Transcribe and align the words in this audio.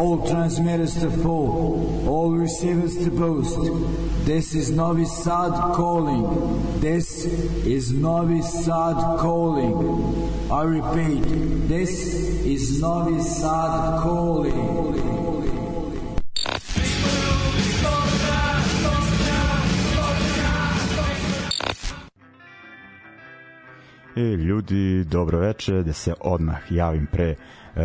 all 0.00 0.26
transmitters 0.26 0.94
to 0.94 1.10
full, 1.10 2.08
all 2.08 2.30
receivers 2.32 2.96
to 3.04 3.10
boost. 3.10 3.60
This 4.24 4.54
is 4.54 4.70
Novi 4.70 5.04
Sad 5.04 5.52
calling. 5.74 6.24
This 6.80 7.26
is 7.66 7.92
Novi 7.92 8.40
Sad 8.40 8.96
calling. 9.18 9.74
I 10.50 10.62
repeat, 10.62 11.22
this 11.68 11.90
is 12.46 12.80
Novi 12.80 13.20
Sad 13.22 14.00
calling. 14.02 15.20
E, 24.16 24.20
ljudi, 24.22 25.04
dobro 25.04 25.38
veče, 25.38 25.82
da 25.82 25.92
se 25.92 26.14
odmah 26.20 26.58
javim 26.70 27.06
pre 27.12 27.34
uh, 27.76 27.82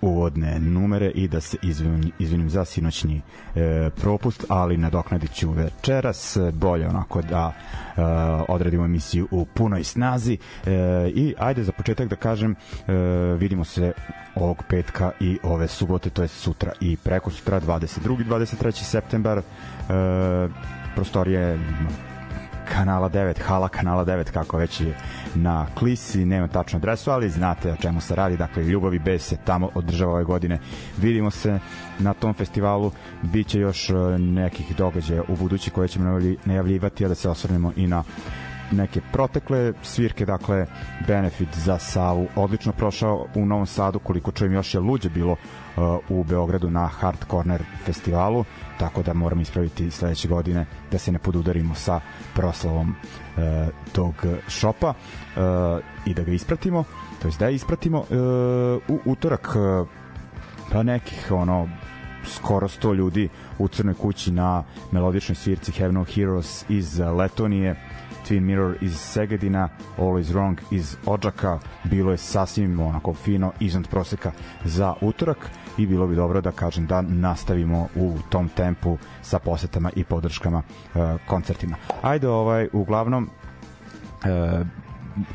uvodne 0.00 0.58
numere 0.58 1.10
i 1.10 1.28
da 1.28 1.40
se 1.40 1.56
izvinim, 1.62 2.12
izvinim 2.18 2.50
za 2.50 2.64
sinoćni 2.64 3.16
uh, 3.16 3.60
propust, 4.00 4.44
ali 4.48 4.76
nadoknadit 4.76 5.32
ću 5.34 5.50
večeras, 5.50 6.38
bolje 6.52 6.88
onako 6.88 7.22
da 7.22 7.46
uh, 7.46 8.04
odradimo 8.48 8.84
emisiju 8.84 9.28
u 9.30 9.44
punoj 9.44 9.84
snazi 9.84 10.38
uh, 10.62 10.68
i 11.08 11.34
ajde 11.38 11.64
za 11.64 11.72
početak 11.72 12.08
da 12.08 12.16
kažem 12.16 12.50
uh, 12.52 12.94
vidimo 13.38 13.64
se 13.64 13.92
ovog 14.34 14.62
petka 14.68 15.10
i 15.20 15.38
ove 15.42 15.68
subote, 15.68 16.10
to 16.10 16.22
je 16.22 16.28
sutra 16.28 16.72
i 16.80 16.96
preko 16.96 17.30
sutra 17.30 17.60
22. 17.60 18.24
23. 18.24 18.72
septembar 18.72 19.38
uh, 19.38 19.44
prostorije 20.94 21.58
kanala 22.72 23.08
9, 23.08 23.42
hala 23.42 23.68
kanala 23.68 24.04
9, 24.04 24.30
kako 24.30 24.56
već 24.56 24.80
je 24.80 24.96
na 25.34 25.66
Klisi, 25.74 26.24
nema 26.24 26.48
tačnu 26.48 26.76
adresu, 26.76 27.10
ali 27.10 27.30
znate 27.30 27.72
o 27.72 27.76
čemu 27.76 28.00
se 28.00 28.14
radi, 28.14 28.36
dakle 28.36 28.62
Ljubavi 28.62 28.98
bez 28.98 29.22
se 29.22 29.36
tamo 29.44 29.70
održava 29.74 30.12
ove 30.12 30.24
godine. 30.24 30.58
Vidimo 30.98 31.30
se 31.30 31.58
na 31.98 32.14
tom 32.14 32.34
festivalu, 32.34 32.92
bit 33.22 33.46
će 33.46 33.60
još 33.60 33.90
e, 33.90 33.94
nekih 34.18 34.76
događaja 34.76 35.22
u 35.28 35.36
budući 35.36 35.70
koje 35.70 35.88
ćemo 35.88 36.20
najavljivati, 36.44 37.04
a 37.04 37.08
da 37.08 37.14
se 37.14 37.28
osvrnemo 37.28 37.72
i 37.76 37.86
na 37.86 38.04
neke 38.72 39.00
protekle 39.12 39.72
svirke, 39.82 40.26
dakle 40.26 40.66
benefit 41.06 41.48
za 41.56 41.78
Savu 41.78 42.28
odlično 42.36 42.72
prošao 42.72 43.26
u 43.34 43.46
Novom 43.46 43.66
Sadu, 43.66 43.98
koliko 43.98 44.32
čujem 44.32 44.52
još 44.52 44.74
je 44.74 44.80
luđe 44.80 45.08
bilo 45.08 45.32
uh, 45.32 45.38
u 46.08 46.24
Beogradu 46.24 46.70
na 46.70 46.86
Hard 46.86 47.18
Corner 47.30 47.62
festivalu, 47.84 48.44
tako 48.78 49.02
da 49.02 49.12
moram 49.14 49.40
ispraviti 49.40 49.90
sledeće 49.90 50.28
godine 50.28 50.66
da 50.90 50.98
se 50.98 51.12
ne 51.12 51.18
podudarimo 51.18 51.74
sa 51.74 52.00
proslavom 52.34 52.88
uh, 52.90 53.42
tog 53.92 54.14
šopa 54.48 54.88
uh, 54.88 54.94
i 56.06 56.14
da 56.14 56.22
ga 56.22 56.32
ispratimo, 56.32 56.84
to 57.22 57.28
jest 57.28 57.38
da 57.38 57.50
ispratimo 57.50 57.98
uh, 57.98 58.06
u 58.88 59.00
utorak. 59.04 59.56
Uh, 59.56 59.88
pa 60.72 60.82
nekih 60.82 61.30
ono 61.30 61.68
skoro 62.26 62.68
100 62.68 62.94
ljudi 62.94 63.28
u 63.58 63.68
Crnoj 63.68 63.94
kući 63.94 64.32
na 64.32 64.64
melodičnoj 64.92 65.36
svirci 65.36 65.72
Heaven 65.72 65.96
of 65.96 66.08
Heroes 66.14 66.64
iz 66.68 66.98
Letonije. 66.98 67.76
Twin 68.24 68.40
Mirror 68.40 68.76
iz 68.80 68.96
Segedina, 68.96 69.68
Always 69.98 70.32
Wrong 70.32 70.56
iz 70.70 70.96
Odžaka, 71.06 71.58
bilo 71.84 72.10
je 72.10 72.16
sasvim 72.16 72.80
onako 72.80 73.14
fino 73.14 73.52
iznad 73.60 73.88
proseka 73.88 74.32
za 74.64 74.94
utorak 75.00 75.50
i 75.78 75.86
bilo 75.86 76.06
bi 76.06 76.16
dobro 76.16 76.40
da 76.40 76.50
kažem 76.50 76.86
da 76.86 77.02
nastavimo 77.02 77.88
u 77.96 78.12
tom 78.28 78.48
tempu 78.48 78.98
sa 79.22 79.38
posetama 79.38 79.90
i 79.96 80.04
podrškama 80.04 80.58
uh, 80.58 81.02
koncertima. 81.26 81.76
Ajde, 82.02 82.28
ovaj, 82.28 82.68
uglavnom 82.72 83.30
uh, 84.24 84.66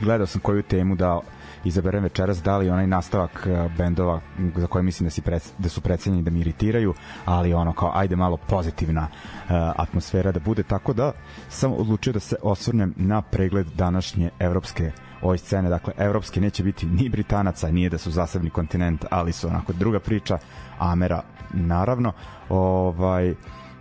gledao 0.02 0.28
sam 0.28 0.42
koju 0.42 0.64
temu 0.64 0.96
da 0.96 1.20
izaberem 1.64 2.04
večeras 2.04 2.44
da 2.44 2.58
li 2.58 2.70
onaj 2.70 2.88
nastavak 2.88 3.48
uh, 3.48 3.72
bendova 3.78 4.22
za 4.56 4.68
koje 4.68 4.84
mislim 4.84 5.06
da, 5.06 5.12
si 5.12 5.22
pred, 5.22 5.42
da 5.58 5.70
su 5.70 5.82
predsednjeni 5.82 6.24
da 6.24 6.32
mi 6.32 6.40
iritiraju, 6.40 6.94
ali 7.26 7.54
ono 7.54 7.74
kao 7.74 7.92
ajde 7.96 8.16
malo 8.16 8.38
pozitivna 8.38 9.02
uh, 9.02 9.50
atmosfera 9.76 10.32
da 10.32 10.40
bude, 10.40 10.64
tako 10.64 10.94
da 10.94 11.12
sam 11.50 11.74
odlučio 11.74 12.14
da 12.14 12.20
se 12.20 12.36
osvrnem 12.42 12.94
na 12.98 13.22
pregled 13.22 13.68
današnje 13.68 14.30
evropske 14.40 14.92
ove 15.22 15.38
scene, 15.38 15.70
dakle 15.70 15.94
evropske 15.98 16.42
neće 16.42 16.64
biti 16.64 16.86
ni 16.86 17.10
Britanaca, 17.10 17.72
nije 17.72 17.90
da 17.90 17.98
su 17.98 18.12
zasebni 18.12 18.50
kontinent, 18.50 19.06
ali 19.12 19.32
su 19.32 19.48
onako 19.48 19.74
druga 19.74 20.00
priča, 20.00 20.38
Amera 20.80 21.22
naravno, 21.54 22.12
ovaj 22.50 23.34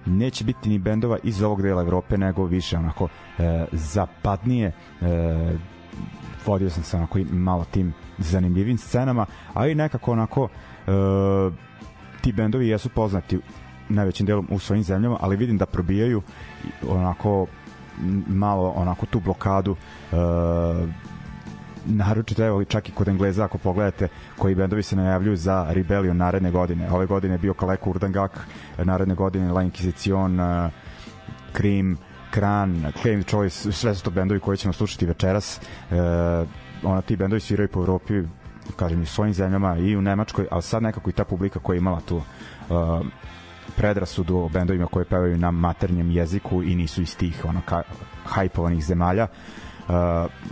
neće 0.06 0.44
biti 0.44 0.68
ni 0.68 0.78
bendova 0.78 1.18
iz 1.22 1.42
ovog 1.42 1.62
dela 1.62 1.82
Evrope, 1.82 2.18
nego 2.18 2.44
više 2.44 2.76
onako 2.76 3.08
e, 3.38 3.66
zapadnije. 3.72 4.72
E, 5.00 5.52
vodio 6.46 6.70
sam 6.70 6.82
se 6.82 6.96
onako 6.96 7.18
malo 7.30 7.64
tim 7.64 7.94
zanimljivim 8.18 8.78
scenama, 8.78 9.26
a 9.54 9.66
i 9.66 9.74
nekako 9.74 10.12
onako 10.12 10.48
e, 10.86 10.90
ti 12.20 12.32
bendovi 12.32 12.68
jesu 12.68 12.88
poznati 12.88 13.38
najvećim 13.88 14.26
delom 14.26 14.46
u 14.50 14.58
svojim 14.58 14.82
zemljama, 14.84 15.16
ali 15.20 15.36
vidim 15.36 15.58
da 15.58 15.66
probijaju 15.66 16.22
onako 16.88 17.46
malo 18.26 18.68
onako 18.76 19.06
tu 19.06 19.20
blokadu 19.20 19.76
e, 20.12 20.16
naročito 21.86 22.44
evo 22.46 22.64
čak 22.64 22.88
i 22.88 22.92
kod 22.92 23.08
Engleza 23.08 23.44
ako 23.44 23.58
pogledate 23.58 24.08
koji 24.38 24.54
bendovi 24.54 24.82
se 24.82 24.96
najavljuju 24.96 25.36
za 25.36 25.66
Rebellion 25.70 26.16
naredne 26.16 26.50
godine. 26.50 26.90
Ove 26.90 27.06
godine 27.06 27.34
je 27.34 27.38
bio 27.38 27.54
Kaleko 27.54 27.90
Urdangak, 27.90 28.46
naredne 28.78 29.14
godine 29.14 29.52
La 29.52 29.62
Inquisition, 29.62 30.70
Cream, 31.56 31.96
Kran, 32.30 32.92
Claim 33.02 33.22
Choice, 33.22 33.72
sve 33.72 33.94
su 33.94 34.04
to 34.04 34.10
bendovi 34.10 34.40
koji 34.40 34.56
ćemo 34.56 34.72
slušati 34.72 35.06
večeras. 35.06 35.60
Uh, 35.90 35.96
ona, 36.82 37.02
ti 37.02 37.16
bendovi 37.16 37.40
sviraju 37.40 37.68
po 37.68 37.80
Evropi, 37.80 38.22
kažem, 38.76 39.00
i 39.00 39.02
u 39.02 39.06
svojim 39.06 39.34
zemljama 39.34 39.76
i 39.78 39.96
u 39.96 40.02
Nemačkoj, 40.02 40.46
ali 40.50 40.62
sad 40.62 40.82
nekako 40.82 41.10
i 41.10 41.12
ta 41.12 41.24
publika 41.24 41.58
koja 41.58 41.74
je 41.74 41.78
imala 41.78 42.00
tu 42.00 42.16
uh, 42.16 42.24
predrasudu 43.76 44.36
o 44.36 44.48
bendovima 44.48 44.86
koje 44.86 45.04
pevaju 45.04 45.38
na 45.38 45.50
maternjem 45.50 46.10
jeziku 46.10 46.62
i 46.62 46.74
nisu 46.74 47.02
iz 47.02 47.16
tih 47.16 47.44
ono, 47.44 47.60
ka, 47.66 47.82
hajpovanih 48.24 48.84
zemalja 48.84 49.26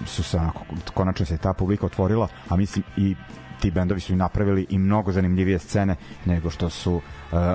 su 0.06 0.22
se 0.22 0.36
onako, 0.36 0.64
konačno 0.94 1.26
se 1.26 1.36
ta 1.36 1.52
publika 1.52 1.86
otvorila, 1.86 2.28
a 2.48 2.56
mislim 2.56 2.84
i 2.96 3.14
ti 3.60 3.70
bendovi 3.70 4.00
su 4.00 4.12
i 4.12 4.16
napravili 4.16 4.66
i 4.68 4.78
mnogo 4.78 5.12
zanimljivije 5.12 5.58
scene 5.58 5.96
nego 6.24 6.50
što 6.50 6.70
su 6.70 6.94
uh, 6.94 7.02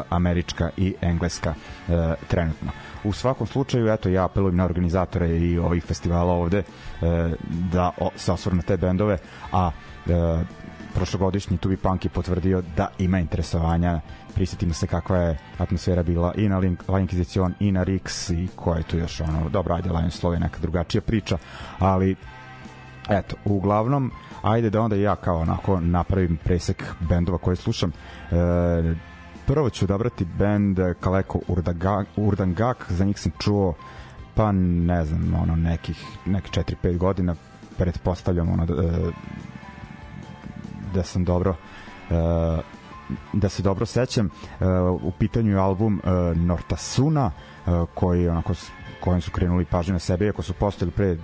američka 0.10 0.70
i 0.78 0.94
engleska 1.02 1.54
uh, 1.88 1.96
trenutno. 2.28 2.72
U 3.04 3.14
svakom 3.14 3.48
slučaju, 3.48 3.88
eto, 3.88 4.10
ja 4.10 4.26
apelujem 4.26 4.56
na 4.56 4.66
organizatore 4.66 5.38
i 5.38 5.58
ovih 5.60 5.84
festivala 5.84 6.34
ovde 6.34 6.60
uh, 6.60 7.08
da 7.72 7.92
o, 7.98 8.10
se 8.16 8.32
osvrnu 8.32 8.62
te 8.62 8.78
bendove, 8.78 9.18
a 9.52 9.72
uh, 10.06 10.14
prošlogodišnji 10.96 11.58
Tubi 11.58 11.78
Punk 11.78 12.06
je 12.06 12.10
potvrdio 12.10 12.64
da 12.78 12.88
ima 13.00 13.20
interesovanja. 13.20 14.00
Prisetimo 14.36 14.74
se 14.74 14.88
kakva 14.88 15.18
je 15.18 15.38
atmosfera 15.58 16.04
bila 16.04 16.34
i 16.36 16.50
na 16.50 16.58
Link, 16.58 16.90
La 16.90 17.00
Inquisition 17.00 17.52
i 17.60 17.72
na 17.72 17.86
Rix 17.86 18.34
i 18.34 18.48
koja 18.56 18.78
je 18.78 18.84
tu 18.84 18.98
još 18.98 19.22
ono, 19.22 19.50
dobro, 19.50 19.76
ajde, 19.76 19.90
Lion 19.90 20.10
Slow 20.10 20.34
je 20.34 20.40
neka 20.40 20.60
drugačija 20.62 21.02
priča, 21.02 21.38
ali 21.80 22.16
eto, 23.10 23.36
uglavnom 23.46 24.12
ajde 24.42 24.70
da 24.70 24.82
onda 24.82 24.96
ja 24.96 25.16
kao 25.16 25.40
onako 25.40 25.80
napravim 25.80 26.38
presek 26.44 26.84
bendova 27.00 27.38
koje 27.38 27.56
slušam. 27.56 27.92
E, 27.92 28.36
prvo 29.46 29.70
ću 29.70 29.86
odabrati 29.86 30.26
bend 30.26 30.80
Kaleko 31.00 31.40
Urdangak, 32.18 32.86
za 32.90 33.06
njih 33.06 33.20
sam 33.20 33.32
čuo 33.40 33.74
pa 34.36 34.52
ne 34.52 35.06
znam, 35.06 35.34
ono 35.42 35.56
nekih 35.56 36.06
neki 36.26 36.60
4-5 36.60 36.98
godina 36.98 37.36
pretpostavljam 37.78 38.50
ono 38.50 38.66
da, 38.66 38.74
da 40.94 41.04
sam 41.04 41.24
dobro 41.24 41.56
uh, 42.10 42.16
da 43.34 43.50
se 43.50 43.64
dobro 43.64 43.86
sećam 43.86 44.26
uh, 44.26 44.68
u 45.04 45.12
pitanju 45.20 45.52
je 45.52 45.58
album 45.58 46.02
uh, 46.04 46.38
Nortasuna 46.38 47.26
uh, 47.66 47.90
koji 47.94 48.28
onako 48.28 48.54
kojim 49.00 49.22
su 49.22 49.32
krenuli 49.32 49.66
pažnju 49.66 49.94
na 49.94 50.00
sebe 50.00 50.26
iako 50.26 50.42
su 50.42 50.54
postojali 50.54 50.92
pre 50.92 51.18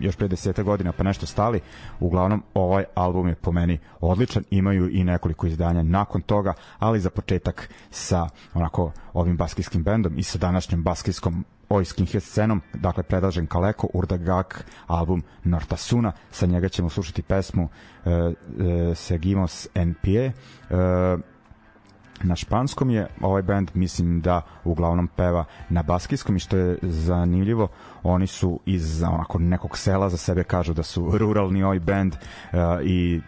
još 0.00 0.16
pre 0.16 0.28
deseta 0.28 0.62
godina 0.62 0.92
pa 0.92 1.02
nešto 1.02 1.26
stali. 1.26 1.60
Uglavnom 2.00 2.42
ovaj 2.54 2.84
album 2.94 3.28
je 3.28 3.34
po 3.34 3.52
meni 3.52 3.78
odličan 4.00 4.44
imaju 4.50 4.90
i 4.90 5.04
nekoliko 5.04 5.46
izdanja 5.46 5.82
nakon 5.82 6.22
toga 6.22 6.54
ali 6.78 7.00
za 7.00 7.10
početak 7.10 7.70
sa 7.90 8.28
onako 8.54 8.92
ovim 9.12 9.36
baskijskim 9.36 9.82
bendom 9.82 10.18
i 10.18 10.22
sa 10.22 10.38
današnjom 10.38 10.82
baskijskom 10.82 11.44
oj 11.72 11.84
skinhead 11.84 12.22
scenom, 12.22 12.60
dakle 12.74 13.02
predlažem 13.02 13.46
Kaleko, 13.46 13.88
Urdagak, 13.94 14.64
album 14.86 15.22
Nortasuna, 15.44 16.12
sa 16.30 16.46
njega 16.46 16.68
ćemo 16.68 16.88
slušati 16.88 17.22
pesmu 17.22 17.62
uh, 17.62 18.12
uh, 18.12 18.96
Seguimos 18.96 19.68
NPE, 19.74 20.32
uh, 20.70 21.20
na 22.22 22.36
španskom 22.36 22.90
je 22.90 23.06
ovaj 23.20 23.42
band 23.42 23.70
mislim 23.74 24.20
da 24.20 24.42
uglavnom 24.64 25.08
peva 25.08 25.44
na 25.68 25.82
baskijskom 25.82 26.36
i 26.36 26.40
što 26.40 26.56
je 26.56 26.78
zanimljivo 26.82 27.68
oni 28.02 28.26
su 28.26 28.60
iz 28.66 29.02
onako 29.02 29.38
nekog 29.38 29.78
sela 29.78 30.08
za 30.08 30.16
sebe 30.16 30.44
kažu 30.44 30.74
da 30.74 30.82
su 30.82 31.10
ruralni 31.18 31.62
ovaj 31.62 31.78
band 31.80 32.14
uh, 32.14 32.58
i 32.84 33.20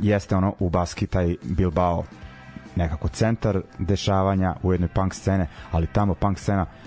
jeste 0.00 0.36
ono 0.36 0.54
u 0.58 0.70
Baski 0.70 1.06
taj 1.06 1.36
Bilbao 1.42 2.04
nekako 2.76 3.08
centar 3.08 3.60
dešavanja 3.78 4.54
u 4.62 4.72
jednoj 4.72 4.88
punk 4.88 5.14
scene, 5.14 5.48
ali 5.72 5.86
tamo 5.86 6.14
punk 6.14 6.38
scena 6.38 6.62
uh, 6.62 6.85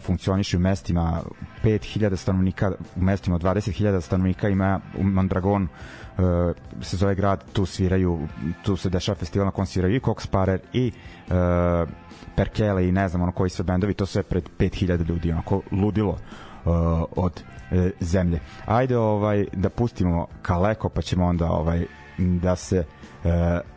funkcioniše 0.00 0.56
u 0.56 0.60
mestima 0.60 1.20
5000 1.64 2.16
stanovnika, 2.16 2.72
u 2.96 3.00
mestima 3.00 3.36
od 3.36 3.42
20.000 3.42 4.00
stanovnika 4.00 4.48
ima 4.48 4.80
u 4.98 5.02
Mondragon 5.02 5.62
uh, 5.62 6.56
se 6.82 6.96
zove 6.96 7.14
grad, 7.14 7.44
tu 7.52 7.66
sviraju, 7.66 8.28
tu 8.62 8.76
se 8.76 8.90
dešava 8.90 9.16
festival 9.16 9.46
na 9.46 9.50
kom 9.50 9.66
sviraju 9.66 9.96
i 9.96 10.00
Cox 10.00 10.26
Parer 10.26 10.60
i 10.72 10.92
uh, 11.26 11.34
Perkele 12.36 12.88
i 12.88 12.92
ne 12.92 13.08
znam 13.08 13.22
ono 13.22 13.32
koji 13.32 13.50
sve 13.50 13.64
bendovi, 13.64 13.94
to 13.94 14.06
sve 14.06 14.22
pred 14.22 14.48
5000 14.58 15.08
ljudi, 15.08 15.32
onako 15.32 15.62
ludilo 15.72 16.10
uh, 16.10 16.72
od 17.16 17.42
uh, 17.70 17.90
zemlje. 18.00 18.40
Ajde 18.66 18.98
ovaj 18.98 19.46
da 19.52 19.68
pustimo 19.68 20.26
Kaleko 20.42 20.88
pa 20.88 21.02
ćemo 21.02 21.26
onda 21.26 21.50
ovaj 21.50 21.86
da 22.18 22.56
se 22.56 22.78
uh, 23.24 23.30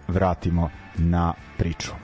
vratimo 0.07 0.69
na 0.97 1.33
priču. 1.57 2.02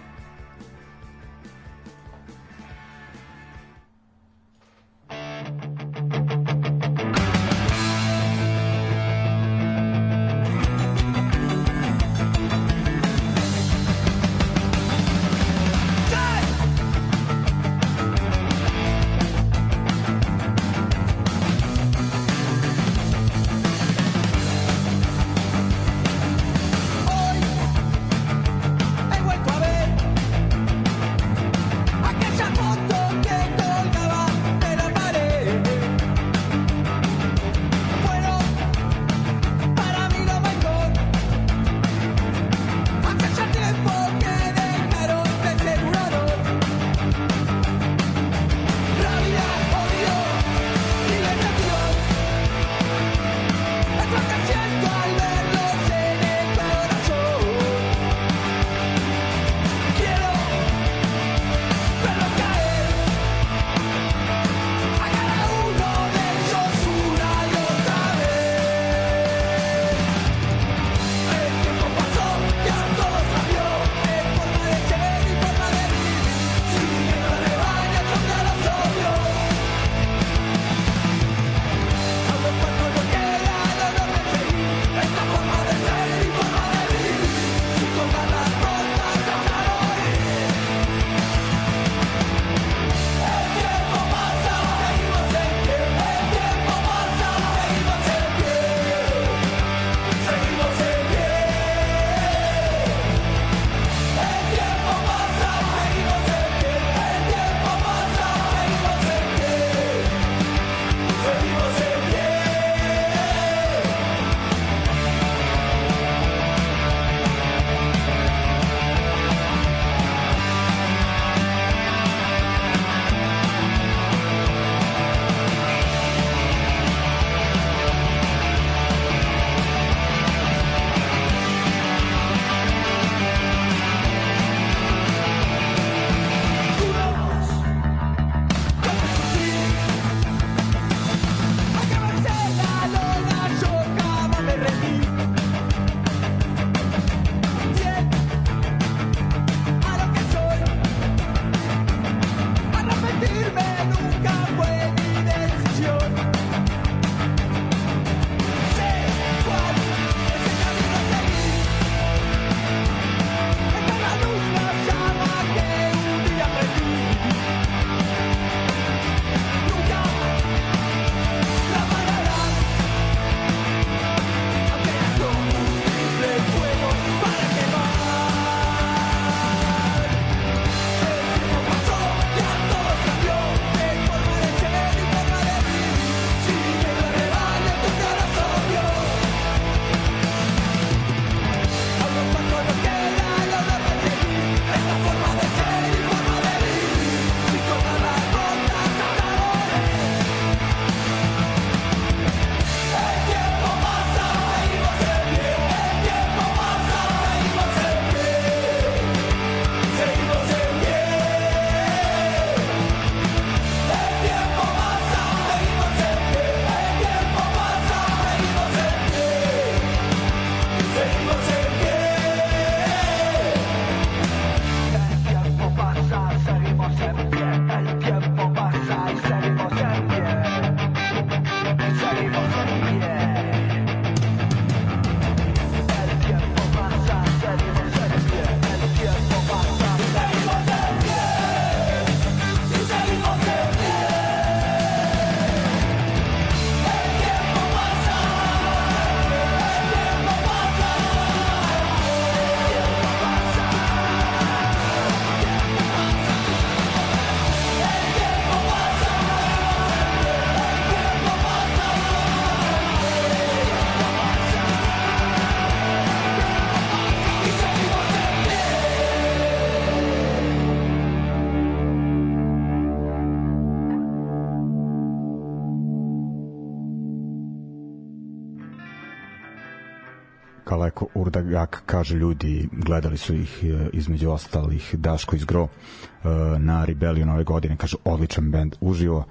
Kaže 281.99 282.15
ljudi, 282.15 282.69
gledali 282.71 283.17
su 283.17 283.35
ih 283.35 283.63
e, 283.63 283.89
između 283.93 284.29
ostalih 284.31 284.95
Daško 284.95 285.35
iz 285.35 285.45
Gro 285.45 285.67
e, 285.67 286.27
na 286.59 286.85
Rebellion 286.85 287.29
ove 287.29 287.43
godine, 287.43 287.77
kaže 287.77 287.97
odličan 288.03 288.51
bend 288.51 288.75
uživo, 288.81 289.25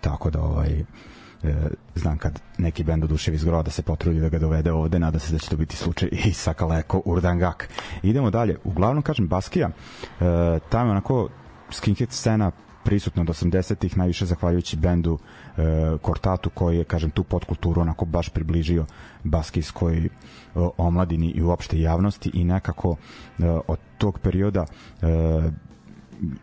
tako 0.00 0.30
da 0.30 0.40
ovaj 0.40 0.70
e, 0.70 0.84
znam 1.94 2.18
kad 2.18 2.40
neki 2.58 2.84
bend 2.84 3.04
oduševi 3.04 3.34
iz 3.34 3.44
Groa 3.44 3.62
da 3.62 3.70
se 3.70 3.82
potrudi 3.82 4.20
da 4.20 4.28
ga 4.28 4.38
dovede 4.38 4.72
ovde, 4.72 4.98
nada 4.98 5.18
se 5.18 5.32
da 5.32 5.38
će 5.38 5.50
to 5.50 5.56
biti 5.56 5.76
slučaj 5.76 6.08
i 6.12 6.32
sa 6.42 6.54
Kaleko 6.54 7.02
Urdangak. 7.04 7.68
Idemo 8.02 8.30
dalje, 8.30 8.56
uglavnom 8.64 9.02
kažem 9.02 9.28
Baskija, 9.28 9.70
tamo 10.68 10.90
onako 10.90 11.28
skinhead 11.70 12.12
scena 12.12 12.50
prisutno 12.84 13.22
od 13.22 13.28
80-ih, 13.28 13.98
najviše 13.98 14.26
zahvaljujući 14.26 14.76
bendu 14.76 15.18
e, 15.56 15.62
Kortatu 16.02 16.50
koji 16.50 16.78
je, 16.78 16.84
kažem, 16.84 17.10
tu 17.10 17.24
podkulturu 17.24 17.80
onako 17.80 18.04
baš 18.04 18.28
približio 18.28 18.86
baskijskoj 19.24 19.96
e, 19.96 20.08
omladini 20.78 21.26
i 21.30 21.42
uopšte 21.42 21.80
javnosti 21.80 22.30
i 22.34 22.44
nekako 22.44 22.96
e, 23.38 23.44
od 23.66 23.78
tog 23.98 24.18
perioda 24.18 24.66
e, 25.02 25.06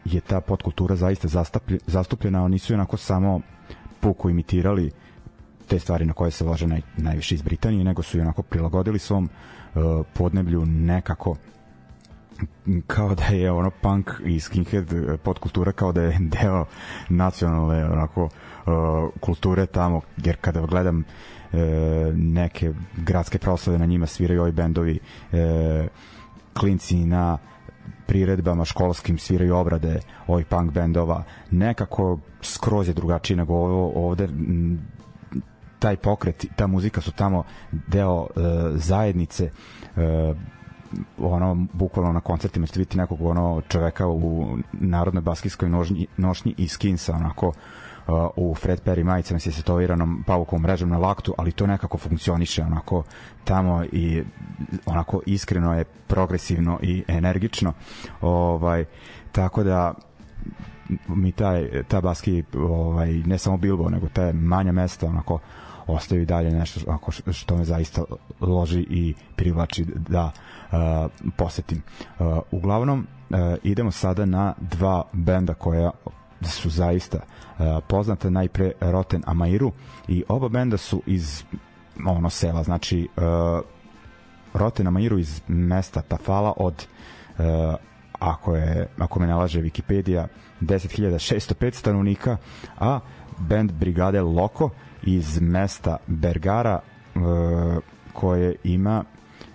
je 0.06 0.22
ta 0.22 0.42
podkultura 0.42 0.96
zaista 0.96 1.28
zastupljena, 1.88 2.44
oni 2.44 2.60
su 2.60 2.74
onako 2.74 2.98
samo 2.98 3.42
puku 4.00 4.30
imitirali 4.30 4.92
te 5.68 5.80
stvari 5.80 6.06
na 6.06 6.14
koje 6.14 6.32
se 6.32 6.44
lože 6.44 6.68
naj, 6.68 6.82
najviše 6.98 7.36
iz 7.36 7.42
Britanije, 7.42 7.84
nego 7.84 8.02
su 8.04 8.18
i 8.18 8.22
onako 8.22 8.42
prilagodili 8.44 9.00
svom 9.00 9.30
uh, 9.76 9.82
podneblju 10.14 10.66
nekako 10.66 11.36
kao 12.88 13.16
da 13.16 13.24
je 13.24 13.52
ono 13.52 13.70
punk 13.70 14.12
i 14.26 14.40
skinhead 14.40 14.94
eh, 14.94 15.18
podkultura 15.18 15.72
kao 15.72 15.92
da 15.92 16.02
je 16.02 16.18
deo 16.42 16.66
nacionalne 17.10 17.86
onako 17.86 18.24
uh, 18.24 18.32
kulture 19.20 19.66
tamo 19.66 20.02
jer 20.18 20.36
kada 20.42 20.62
gledam 20.62 20.98
uh, 21.00 21.60
neke 22.16 22.74
gradske 22.98 23.38
proslave 23.38 23.80
na 23.80 23.86
njima 23.86 24.06
sviraju 24.06 24.42
ovi 24.42 24.52
bendovi 24.52 25.00
klinci 26.54 27.06
na 27.06 27.38
priredbama 28.08 28.66
školskim 28.66 29.18
sviraju 29.18 29.56
obrade 29.56 30.00
ovih 30.28 30.46
punk 30.46 30.72
bendova. 30.72 31.24
Nekako 31.52 32.20
skroz 32.42 32.88
je 32.88 32.94
drugačije 32.94 33.38
nego 33.38 33.54
ovo 33.54 34.08
ovde. 34.08 34.30
Taj 35.80 35.96
pokret, 35.96 36.46
ta 36.56 36.68
muzika 36.68 37.02
su 37.02 37.12
tamo 37.12 37.44
deo 37.72 38.28
zajednice 38.76 39.50
ono 41.18 41.68
bukvalno 41.74 42.12
na 42.12 42.22
koncertima 42.22 42.68
ćete 42.68 42.80
vidjeti 42.80 42.98
nekog 42.98 43.22
ono 43.22 43.62
čoveka 43.68 44.08
u 44.08 44.58
narodnoj 44.72 45.22
baskijskoj 45.22 45.70
nožnji, 45.70 46.08
nošnji 46.18 46.56
i 46.58 46.68
skinsa 46.68 47.14
onako 47.14 47.48
uh, 47.48 47.54
u 48.36 48.56
Fred 48.56 48.82
Perry 48.86 49.04
majicama 49.04 49.40
se 49.40 49.52
setoviranom 49.52 50.24
pavukom 50.28 50.62
mrežom 50.62 50.90
na 50.90 50.98
laktu, 50.98 51.34
ali 51.38 51.52
to 51.52 51.68
nekako 51.68 51.98
funkcioniše 51.98 52.64
onako 52.64 53.04
tamo 53.44 53.84
i 53.92 54.24
onako 54.86 55.22
iskreno 55.26 55.74
je 55.78 55.84
progresivno 55.84 56.80
i 56.82 57.04
energično. 57.08 57.74
Ovaj 58.22 58.86
tako 59.32 59.64
da 59.64 59.94
mi 61.08 61.32
taj 61.32 61.84
ta 61.88 62.02
baski 62.02 62.44
ovaj 62.58 63.14
ne 63.14 63.38
samo 63.38 63.58
Bilbo 63.58 63.90
nego 63.90 64.08
te 64.10 64.34
manja 64.34 64.72
mesta 64.72 65.08
onako 65.08 65.40
ostaju 65.88 66.26
dalje 66.26 66.52
nešto 66.52 66.92
ako 66.92 67.12
što 67.12 67.58
me 67.58 67.66
zaista 67.66 68.04
loži 68.42 68.86
i 68.90 69.14
privlači 69.36 69.86
da 69.96 70.26
uh, 70.26 70.32
posetim. 71.36 71.82
Uh, 72.20 72.38
uglavnom 72.52 73.00
uh, 73.30 73.38
idemo 73.64 73.92
sada 73.92 74.26
na 74.26 74.54
dva 74.60 75.04
benda 75.14 75.54
koja 75.54 75.92
su 76.42 76.70
zaista 76.70 77.18
uh, 77.18 77.66
poznate 77.88 78.32
najpre 78.32 78.72
Roten 78.80 79.24
Amairu 79.26 79.72
i 80.08 80.24
oba 80.28 80.50
benda 80.50 80.78
su 80.78 81.02
iz 81.06 81.44
ono 82.06 82.30
sela 82.30 82.64
znači 82.64 83.08
uh, 83.18 83.24
Roten 84.54 84.88
Amairu 84.88 85.20
iz 85.20 85.42
mesta 85.48 86.02
Tafala 86.02 86.54
od 86.58 86.88
uh, 87.38 87.46
ako 88.20 88.56
je 88.56 88.88
ako 88.98 89.20
me 89.20 89.28
nalaže 89.28 89.62
Wikipedia 89.62 90.28
10.605 90.62 91.74
stanovnika 91.74 92.38
a 92.80 93.00
band 93.38 93.72
Brigade 93.72 94.22
Loko 94.22 94.70
iz 95.04 95.42
mesta 95.42 95.98
Bergara 96.08 96.80
uh, 97.16 97.22
koje 98.14 98.56
ima 98.64 99.04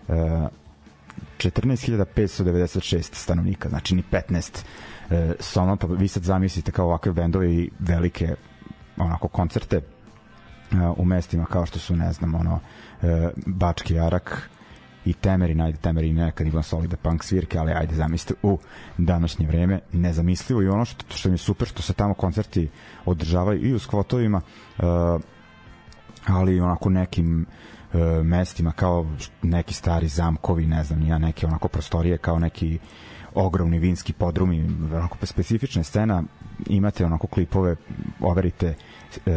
uh, 0.09 0.15
14.596 1.51 3.15
stanovnika, 3.15 3.69
znači 3.69 3.95
ni 3.95 4.03
15 4.13 4.65
e, 5.11 5.35
soma, 5.41 5.77
pa 5.77 5.87
vi 5.87 6.09
sad 6.09 6.23
zamislite 6.23 6.73
kao 6.73 6.87
ovakve 6.87 7.13
bendove 7.13 7.55
i 7.55 7.71
velike 7.79 8.35
onako 8.97 9.29
koncerte 9.29 9.77
e, 9.77 9.83
u 10.97 11.05
mestima 11.05 11.45
kao 11.45 11.67
što 11.67 11.79
su, 11.79 11.97
ne 11.97 12.13
znam, 12.13 12.35
ono, 12.35 12.61
e, 13.03 13.31
Bački 13.47 13.99
Arak 13.99 14.51
i 15.05 15.13
Temerin, 15.13 15.61
ajde 15.61 15.79
Temerin 15.79 16.17
nekad 16.17 16.47
ima 16.47 16.63
solide 16.63 16.97
punk 16.97 17.25
svirke, 17.25 17.59
ali 17.59 17.73
ajde 17.73 17.95
zamislite 17.95 18.41
u 18.43 18.59
današnje 18.99 19.47
vreme 19.47 19.81
nezamislivo 19.93 20.63
i 20.63 20.69
ono 20.69 20.85
što, 20.85 21.17
što 21.17 21.29
mi 21.29 21.35
je 21.35 21.39
super 21.39 21.69
što 21.69 21.83
se 21.83 21.93
tamo 21.93 22.15
koncerti 22.15 22.69
održavaju 23.05 23.67
i 23.67 23.75
u 23.75 23.79
skvotovima 23.79 24.41
e, 24.79 24.83
ali 26.27 26.61
onako 26.61 26.91
nekim 26.91 27.47
e, 27.95 28.23
mestima 28.23 28.73
kao 28.73 29.07
neki 29.43 29.75
stari 29.75 30.09
zamkovi, 30.09 30.67
ne 30.67 30.85
znam, 30.85 31.07
ja 31.07 31.19
neke 31.19 31.47
onako 31.47 31.69
prostorije 31.69 32.19
kao 32.19 32.39
neki 32.39 32.79
ogromni 33.35 33.79
vinski 33.79 34.13
podrumi, 34.13 34.65
onako 34.93 35.27
specifična 35.27 35.83
scena, 35.83 36.23
imate 36.67 37.05
onako 37.05 37.27
klipove, 37.27 37.77
overite 38.21 38.75
e, 39.27 39.31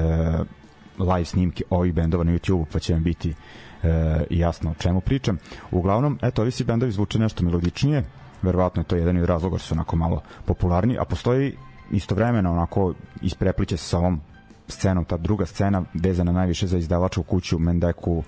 live 1.00 1.26
snimke 1.26 1.64
ovih 1.70 1.94
bendova 1.94 2.24
na 2.24 2.32
YouTube 2.32 2.66
pa 2.74 2.80
će 2.80 2.94
vam 2.94 3.04
biti 3.04 3.34
e, 3.84 4.26
jasno 4.30 4.72
o 4.72 4.74
čemu 4.74 5.02
pričam. 5.02 5.38
Uglavnom, 5.72 6.20
eto, 6.22 6.42
ovi 6.42 6.52
si 6.52 6.64
bendovi 6.64 6.92
zvuče 6.92 7.20
nešto 7.20 7.44
melodičnije, 7.44 8.04
verovatno 8.42 8.82
je 8.82 8.86
to 8.86 8.96
jedan 8.96 9.18
od 9.18 9.26
razloga 9.26 9.58
što 9.58 9.68
su 9.68 9.74
onako 9.74 9.96
malo 9.96 10.22
popularni, 10.46 10.98
a 11.00 11.06
postoji 11.06 11.58
istovremeno 11.92 12.52
onako 12.52 12.94
isprepliče 13.22 13.78
se 13.78 13.84
sa 13.84 13.98
ovom 13.98 14.22
scenom, 14.68 15.06
ta 15.06 15.18
druga 15.18 15.46
scena 15.46 15.84
vezana 15.94 16.32
najviše 16.32 16.68
za 16.68 16.78
izdavačku 16.78 17.24
kuću 17.24 17.60
Mendeku 17.60 18.24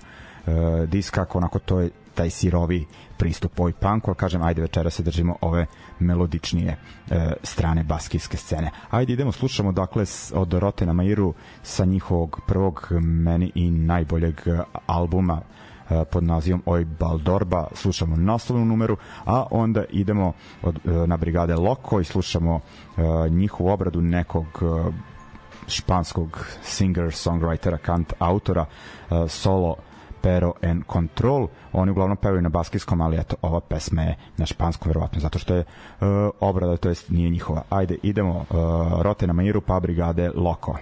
e, 0.46 0.86
diskak, 0.86 1.36
onako 1.36 1.58
to 1.58 1.80
je 1.80 1.90
taj 2.14 2.30
sirovi 2.30 2.86
pristup 3.16 3.60
ovoj 3.60 3.72
punku, 3.72 4.10
ali 4.10 4.16
kažem, 4.16 4.42
ajde 4.42 4.62
večera 4.62 4.90
se 4.90 5.02
držimo 5.02 5.36
ove 5.40 5.66
melodičnije 5.98 6.76
e, 7.10 7.32
strane 7.42 7.84
baskijske 7.84 8.36
scene. 8.36 8.70
Ajde 8.90 9.12
idemo, 9.12 9.32
slušamo 9.32 9.72
dakle 9.72 10.04
od 10.34 10.52
Rotena 10.52 10.92
Mairu 10.92 11.34
sa 11.62 11.84
njihovog 11.84 12.40
prvog 12.46 12.88
meni 13.00 13.52
i 13.54 13.70
najboljeg 13.70 14.40
albuma 14.86 15.40
e, 15.90 16.04
pod 16.04 16.24
nazivom 16.24 16.62
Oj 16.66 16.84
Baldorba, 16.84 17.68
slušamo 17.74 18.16
naslovnu 18.16 18.64
numeru, 18.64 18.96
a 19.24 19.46
onda 19.50 19.84
idemo 19.90 20.32
od, 20.62 20.76
e, 20.86 20.90
na 21.06 21.16
brigade 21.16 21.54
Loko 21.54 22.00
i 22.00 22.04
slušamo 22.04 22.60
e, 22.60 23.02
njihovu 23.30 23.68
obradu 23.68 24.00
nekog 24.00 24.46
e, 24.46 24.92
španskog 25.70 26.46
singer, 26.62 27.12
songwritera, 27.14 27.78
kant 27.78 28.12
autora, 28.18 28.66
uh, 29.10 29.30
solo 29.30 29.76
Pero 30.22 30.52
en 30.62 30.82
Control. 30.82 31.46
Oni 31.72 31.90
uglavnom 31.90 32.16
pevaju 32.16 32.42
na 32.42 32.48
baskijskom, 32.48 33.00
ali 33.00 33.16
eto, 33.16 33.36
ova 33.42 33.60
pesma 33.60 34.02
je 34.02 34.16
na 34.36 34.46
španskom, 34.46 34.88
verovatno, 34.88 35.20
zato 35.20 35.38
što 35.38 35.54
je 35.54 35.60
uh, 35.60 36.06
obrada, 36.40 36.76
to 36.76 36.88
jest 36.88 37.10
nije 37.10 37.30
njihova. 37.30 37.62
Ajde, 37.70 37.96
idemo, 38.02 38.30
uh, 38.50 39.02
Rote 39.02 39.26
na 39.26 39.32
Maniru, 39.32 39.60
pa 39.60 39.80
brigade 39.80 40.30
Loko. 40.34 40.78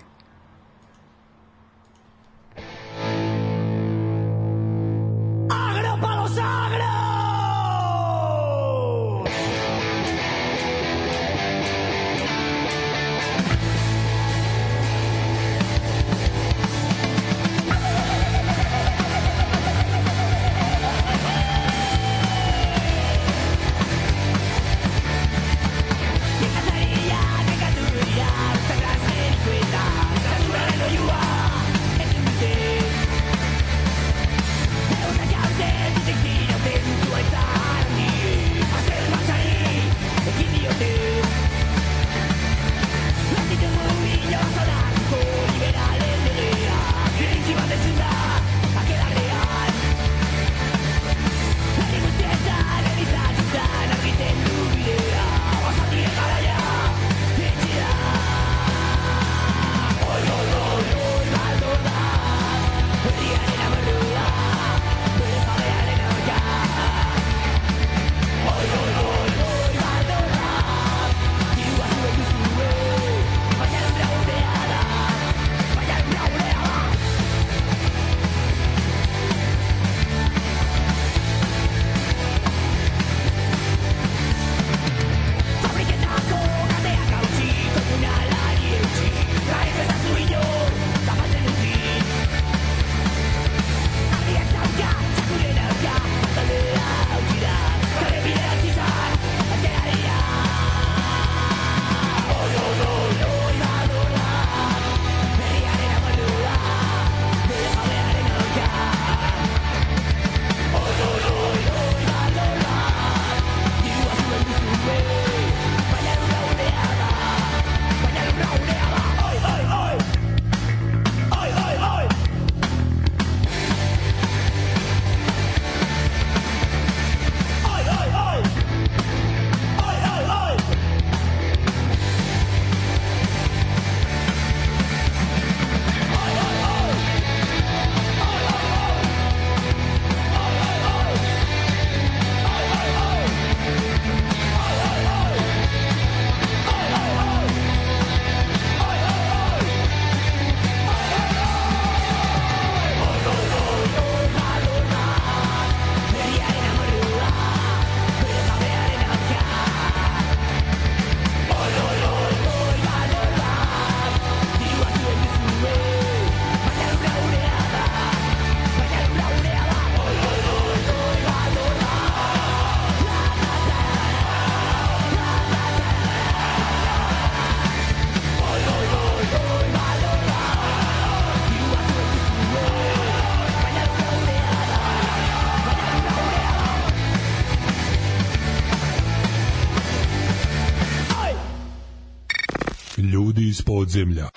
Ljudi 193.94 194.27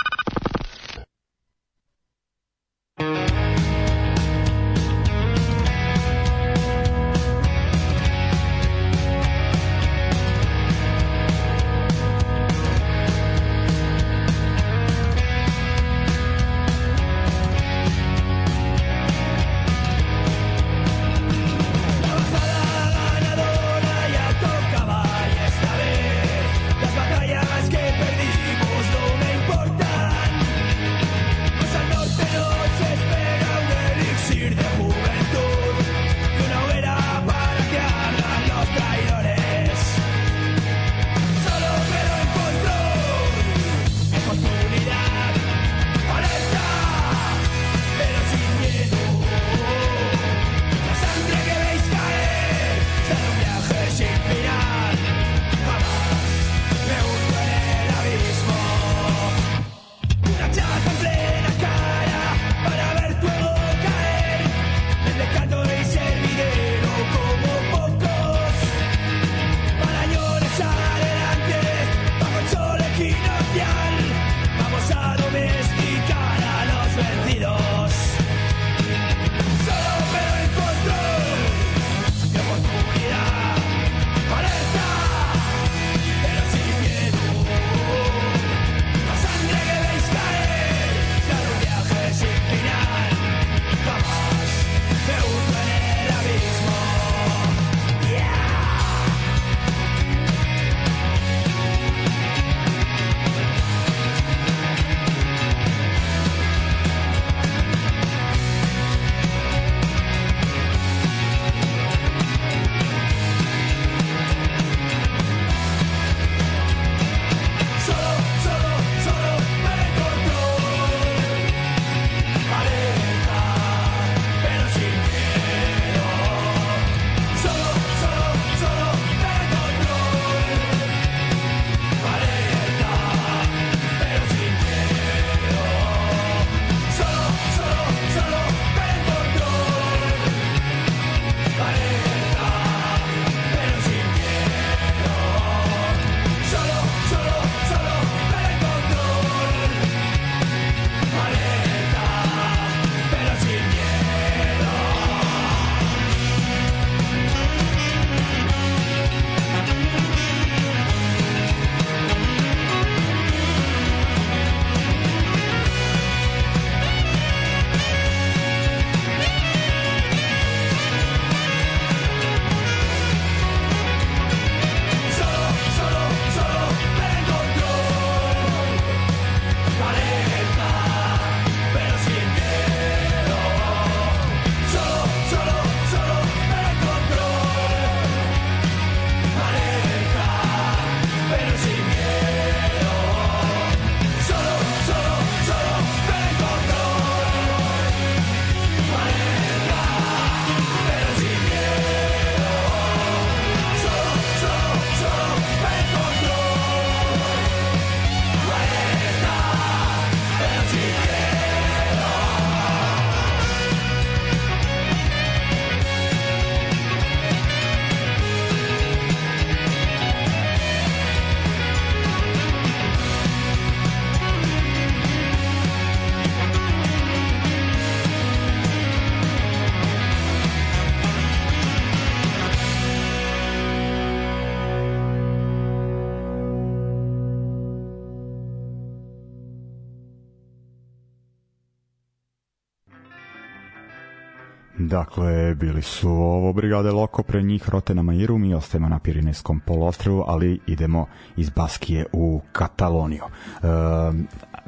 Dakle, 245.01 245.55
bili 245.55 245.81
su 245.81 246.09
ovo 246.09 246.53
Brigade 246.53 246.91
Loko, 246.91 247.23
pre 247.23 247.41
njih 247.41 247.69
Rote 247.69 247.95
na 247.95 248.01
Mairu, 248.01 248.37
mi 248.37 248.53
ostajemo 248.53 248.89
na 248.89 248.99
Pirinejskom 248.99 249.59
polostrevu, 249.59 250.23
ali 250.27 250.59
idemo 250.67 251.05
iz 251.37 251.49
Baskije 251.49 252.05
u 252.13 252.41
Kataloniju. 252.51 253.23
E, 253.23 253.67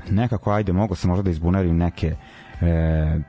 nekako, 0.10 0.52
ajde, 0.52 0.74
mogu 0.74 0.96
se 0.96 1.08
možda 1.08 1.24
da 1.24 1.30
izbunerim 1.30 1.78
neke 1.78 2.15
e, 2.62 3.19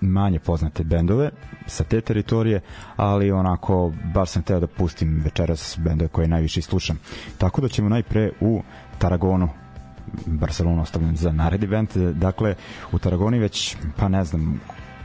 manje 0.00 0.38
poznate 0.38 0.84
bendove 0.84 1.30
sa 1.66 1.84
te 1.84 2.00
teritorije, 2.00 2.60
ali 2.96 3.32
onako, 3.32 3.92
bar 4.14 4.28
sam 4.28 4.42
teo 4.42 4.60
da 4.60 4.66
pustim 4.66 5.20
večeras 5.24 5.78
bendove 5.78 6.08
koje 6.08 6.28
najviše 6.28 6.62
slušam. 6.62 6.98
Tako 7.38 7.60
da 7.60 7.68
ćemo 7.68 7.88
najpre 7.88 8.30
u 8.40 8.62
Taragonu 8.98 9.48
Barcelona 10.26 10.82
ostavljam 10.82 11.16
za 11.16 11.32
nared 11.32 11.64
event. 11.64 11.96
Dakle, 11.96 12.54
u 12.92 12.98
Taragoni 12.98 13.38
već, 13.38 13.76
pa 13.96 14.08
ne 14.08 14.24
znam, 14.24 14.60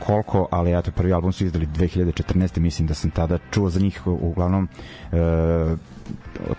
koliko, 0.06 0.48
ali 0.52 0.78
eto 0.78 0.92
prvi 0.92 1.14
album 1.14 1.32
su 1.34 1.46
izdali 1.46 1.68
2014. 1.68 2.60
mislim 2.60 2.88
da 2.88 2.94
sam 2.94 3.12
tada 3.12 3.38
čuo 3.52 3.70
za 3.70 3.80
njih 3.80 4.02
uglavnom 4.06 4.68
e, 5.12 5.18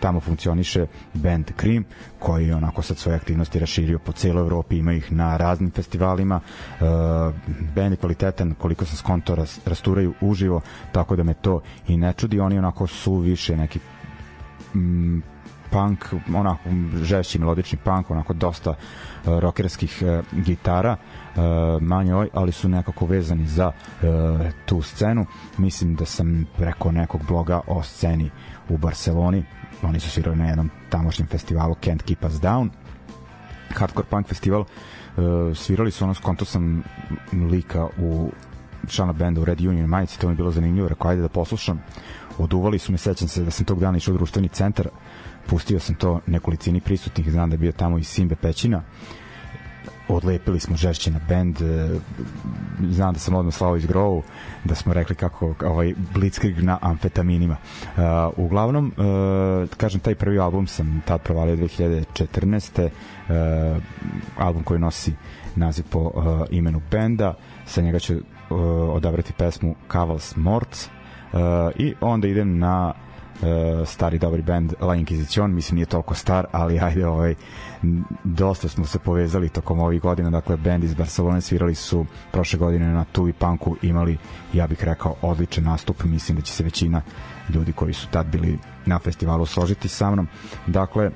tamo 0.01 0.21
funkcioniše 0.21 0.87
band 1.15 1.51
Cream 1.61 1.85
koji 2.19 2.53
onako 2.53 2.83
sad 2.83 2.99
svoje 2.99 3.17
aktivnosti 3.17 3.59
raširio 3.59 3.99
po 3.99 4.13
celoj 4.13 4.41
Evropi, 4.41 4.77
ima 4.77 4.93
ih 4.93 5.13
na 5.13 5.37
raznim 5.37 5.71
festivalima 5.71 6.41
e, 6.41 6.85
band 7.75 7.93
je 7.93 7.97
kvalitetan 7.97 8.55
koliko 8.55 8.85
sam 8.85 8.97
skonto 8.97 9.35
ras, 9.35 9.61
rasturaju 9.67 10.15
uživo, 10.21 10.61
tako 10.93 11.17
da 11.17 11.23
me 11.23 11.35
to 11.35 11.61
i 11.89 11.97
ne 11.97 12.13
čudi 12.13 12.41
oni 12.41 12.59
onako 12.59 12.87
su 12.87 13.15
više 13.17 13.57
neki 13.57 13.79
mm, 14.75 15.19
punk, 15.71 16.05
onako 16.35 16.69
žešći 16.97 17.39
melodični 17.39 17.79
punk, 17.79 18.11
onako 18.11 18.33
dosta 18.33 18.71
uh, 18.71 18.77
rockerskih 19.27 20.03
uh, 20.03 20.43
gitara, 20.45 20.97
uh, 20.97 21.43
manje 21.83 22.29
ali 22.33 22.53
su 22.53 22.69
nekako 22.69 23.07
vezani 23.07 23.47
za 23.47 23.73
tu 24.67 24.83
scenu. 24.83 25.27
Mislim 25.59 25.95
da 25.95 26.05
sam 26.05 26.47
preko 26.57 26.93
nekog 26.93 27.21
bloga 27.29 27.61
o 27.67 27.83
sceni 27.83 28.31
u 28.69 28.77
Barceloni, 28.79 29.45
oni 29.83 30.01
su 30.01 30.11
svirali 30.11 30.37
na 30.37 30.49
jednom 30.49 30.71
tamošnjem 30.91 31.29
festivalu 31.29 31.75
Can't 31.75 32.03
Keep 32.03 32.25
Us 32.25 32.33
Down, 32.33 32.71
hardcore 33.75 34.07
punk 34.11 34.27
festival, 34.27 34.65
svirali 35.55 35.91
su 35.91 36.05
ono, 36.05 36.15
skonto 36.15 36.45
sam 36.45 36.83
lika 37.51 37.89
u 37.99 38.31
člana 38.89 39.12
benda 39.12 39.41
u 39.41 39.45
Red 39.45 39.61
Union 39.61 39.87
majici, 39.87 40.21
to 40.21 40.27
mi 40.27 40.33
je 40.33 40.37
bilo 40.37 40.51
zanimljivo, 40.51 40.89
rekao 40.89 41.11
ajde 41.11 41.23
da 41.23 41.29
poslušam. 41.29 41.83
Oduvali 42.39 42.79
su 42.79 42.93
me, 42.93 42.99
sećam 42.99 43.29
se 43.29 43.43
da 43.45 43.51
sam 43.51 43.67
tog 43.67 43.81
dana 43.81 43.97
išao 43.97 44.15
u 44.15 44.17
društveni 44.17 44.49
centar, 44.49 44.89
pustio 45.47 45.81
sam 45.81 45.95
to 45.95 46.21
nekolicini 46.27 46.81
prisutnih, 46.81 47.31
znam 47.31 47.51
da 47.51 47.55
je 47.55 47.59
bio 47.59 47.73
tamo 47.73 47.99
i 47.99 48.05
Simbe 48.05 48.35
Pećina, 48.35 48.83
odlepili 50.09 50.61
smo 50.61 50.77
žešće 50.77 51.11
na 51.11 51.21
bend 51.29 51.63
e, 51.63 51.89
znam 52.91 53.13
da 53.13 53.19
sam 53.19 53.35
odmah 53.35 53.55
slao 53.55 53.77
iz 53.77 53.87
Grovu 53.87 54.23
da 54.65 54.75
smo 54.75 54.93
rekli 54.93 55.17
kako 55.17 55.55
ovaj 55.65 55.95
Blitzkrieg 56.15 56.63
na 56.63 56.79
amfetaminima 56.81 57.57
uh, 57.57 58.03
uglavnom 58.37 58.93
uh, 58.97 59.69
kažem 59.77 60.01
taj 60.01 60.15
prvi 60.15 60.39
album 60.39 60.67
sam 60.67 61.03
tad 61.05 61.23
provalio 61.23 61.57
2014. 61.57 62.83
Uh, 62.85 63.83
album 64.39 64.63
koji 64.63 64.81
nosi 64.81 65.13
naziv 65.57 65.85
po 65.91 65.99
uh, 65.99 66.13
imenu 66.51 66.81
benda 66.91 67.35
sa 67.67 67.81
njega 67.81 67.99
ću 67.99 68.15
uh, 68.15 68.21
odabrati 68.95 69.33
pesmu 69.33 69.75
Cavals 69.93 70.37
Morts 70.37 70.87
uh, 70.87 71.41
i 71.77 71.95
onda 72.01 72.29
idem 72.29 72.59
na 72.59 72.93
uh, 72.97 73.06
stari 73.87 74.18
dobri 74.18 74.42
band 74.42 74.72
La 74.81 74.94
Inquisition, 74.94 75.46
mislim 75.46 75.75
nije 75.75 75.87
toliko 75.87 76.14
star, 76.14 76.46
ali 76.53 76.81
ajde 76.81 77.07
ovaj 77.07 77.35
dosta 78.25 78.68
smo 78.68 78.87
se 78.87 78.99
povezali 78.99 79.49
tokom 79.49 79.81
ovih 79.81 80.03
godina, 80.03 80.31
dakle 80.31 80.57
band 80.57 80.85
iz 80.85 80.94
Barcelone 80.94 81.40
svirali 81.40 81.75
su 81.75 82.07
prošle 82.33 82.59
godine 82.59 82.87
na 82.87 83.05
Tuvi 83.05 83.33
Punku 83.33 83.77
imali, 83.83 84.18
ja 84.53 84.66
bih 84.66 84.85
rekao, 84.85 85.14
odličan 85.22 85.64
nastup, 85.64 86.05
mislim 86.05 86.37
da 86.37 86.42
će 86.42 86.53
se 86.53 86.64
većina 86.64 87.03
ljudi 87.55 87.72
koji 87.72 87.92
su 87.92 88.09
tad 88.11 88.27
bili 88.27 88.59
na 88.87 88.99
festivalu 88.99 89.46
složiti 89.46 89.88
sa 89.88 90.11
mnom. 90.11 90.29
Dakle, 90.66 91.07
uh, 91.07 91.12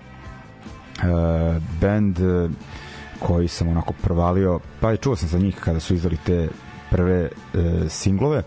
band 1.80 2.18
uh, 2.18 2.50
koji 3.18 3.48
sam 3.48 3.68
onako 3.68 3.92
provalio, 4.02 4.61
pa 4.80 4.90
je 4.90 4.96
čuo 4.96 5.16
sam 5.16 5.28
za 5.28 5.38
njih 5.38 5.56
kada 5.61 5.80
su 5.80 5.94
izdali 5.94 6.16
te 6.26 6.48
prve 6.90 7.24
uh, 7.24 7.61
singlove, 7.88 8.38
uh, 8.38 8.44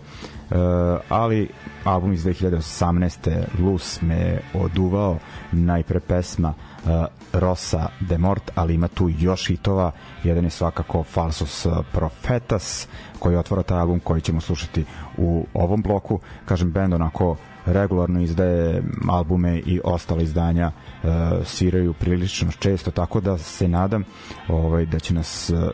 ali 1.10 1.49
album 1.84 2.13
iz 2.13 2.25
2018. 2.25 3.43
Luz 3.60 3.99
me 4.01 4.39
oduvao 4.53 5.17
najpre 5.51 5.99
pesma 5.99 6.53
uh, 6.86 7.06
Rosa 7.34 7.88
de 7.99 8.17
Mort, 8.17 8.51
ali 8.56 8.73
ima 8.73 8.88
tu 8.88 9.10
još 9.19 9.47
hitova. 9.47 9.91
Jedan 10.23 10.43
je 10.43 10.49
svakako 10.49 11.03
Falsos 11.03 11.67
Profetas, 11.91 12.88
koji 13.19 13.36
otvara 13.36 13.63
taj 13.63 13.79
album 13.79 13.99
koji 13.99 14.21
ćemo 14.21 14.41
slušati 14.41 14.86
u 15.17 15.45
ovom 15.53 15.82
bloku. 15.82 16.19
Kažem, 16.45 16.71
band 16.71 16.93
onako 16.93 17.38
regularno 17.65 18.21
izdaje 18.21 18.84
albume 19.10 19.60
i 19.60 19.79
ostale 19.84 20.23
izdanja 20.23 20.71
uh, 21.03 21.10
sviraju 21.45 21.93
prilično 21.93 22.51
često, 22.51 22.91
tako 22.91 23.21
da 23.21 23.38
se 23.38 23.67
nadam 23.67 24.03
ovaj, 24.47 24.86
da 24.86 24.99
će 24.99 25.13
nas 25.13 25.49
uh, 25.49 25.69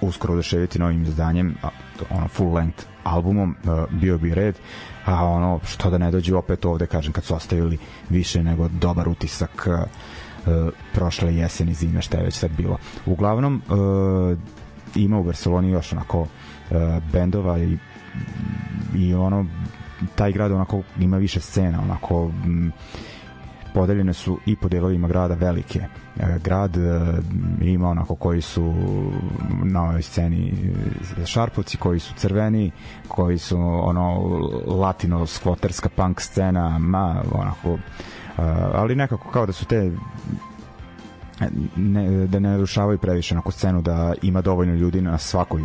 uskoro 0.00 0.34
oduševiti 0.34 0.78
novim 0.78 1.02
izdanjem, 1.02 1.54
ono 2.10 2.28
full 2.28 2.54
length 2.54 2.84
albumom, 3.04 3.56
uh, 3.64 4.00
bio 4.00 4.18
bi 4.18 4.34
red 4.34 4.54
a 5.04 5.24
ono 5.24 5.60
što 5.66 5.90
da 5.90 5.98
ne 5.98 6.10
dođe 6.10 6.34
opet 6.34 6.64
ovde 6.64 6.86
kažem 6.86 7.12
kad 7.12 7.24
su 7.24 7.34
ostavili 7.34 7.78
više 8.08 8.42
nego 8.42 8.68
dobar 8.68 9.08
utisak 9.08 9.66
uh, 9.66 10.68
prošle 10.94 11.36
jeseni 11.36 11.74
zime 11.74 12.02
šta 12.02 12.18
je 12.18 12.24
već 12.24 12.34
sad 12.34 12.50
bilo. 12.50 12.78
Uglavnom 13.06 13.62
uh, 13.68 14.38
ima 14.94 15.18
u 15.18 15.24
Barceloni 15.24 15.70
još 15.70 15.92
onako 15.92 16.26
bendova 17.12 17.58
i, 17.58 17.78
i 18.96 19.14
ono 19.14 19.46
taj 20.14 20.32
grad 20.32 20.52
onako 20.52 20.82
ima 20.98 21.16
više 21.16 21.40
scena 21.40 21.82
onako 21.82 22.30
m, 22.44 22.72
podeljene 23.74 24.12
su 24.12 24.38
i 24.46 24.56
po 24.56 24.68
delovima 24.68 25.08
grada 25.08 25.34
velike. 25.34 25.80
E, 26.20 26.38
grad 26.44 26.76
e, 26.76 27.00
ima 27.60 27.88
onako 27.88 28.14
koji 28.14 28.40
su 28.40 28.74
na 29.64 29.82
ovoj 29.82 30.02
sceni 30.02 30.52
šarpovci, 31.26 31.76
koji 31.76 32.00
su 32.00 32.14
crveni, 32.14 32.70
koji 33.08 33.38
su 33.38 33.58
ono 33.60 34.18
latino 34.66 35.26
skvoterska 35.26 35.88
punk 35.88 36.20
scena, 36.20 36.78
ma 36.78 37.22
onako 37.32 37.68
e, 37.68 37.78
ali 38.74 38.96
nekako 38.96 39.30
kao 39.30 39.46
da 39.46 39.52
su 39.52 39.64
te 39.64 39.92
ne, 41.76 42.26
da 42.26 42.38
ne 42.38 42.48
narušavaju 42.48 42.98
previše 42.98 43.34
na 43.34 43.42
scenu 43.50 43.82
da 43.82 44.14
ima 44.22 44.40
dovoljno 44.40 44.74
ljudi 44.74 45.00
na 45.00 45.18
svakoj 45.18 45.62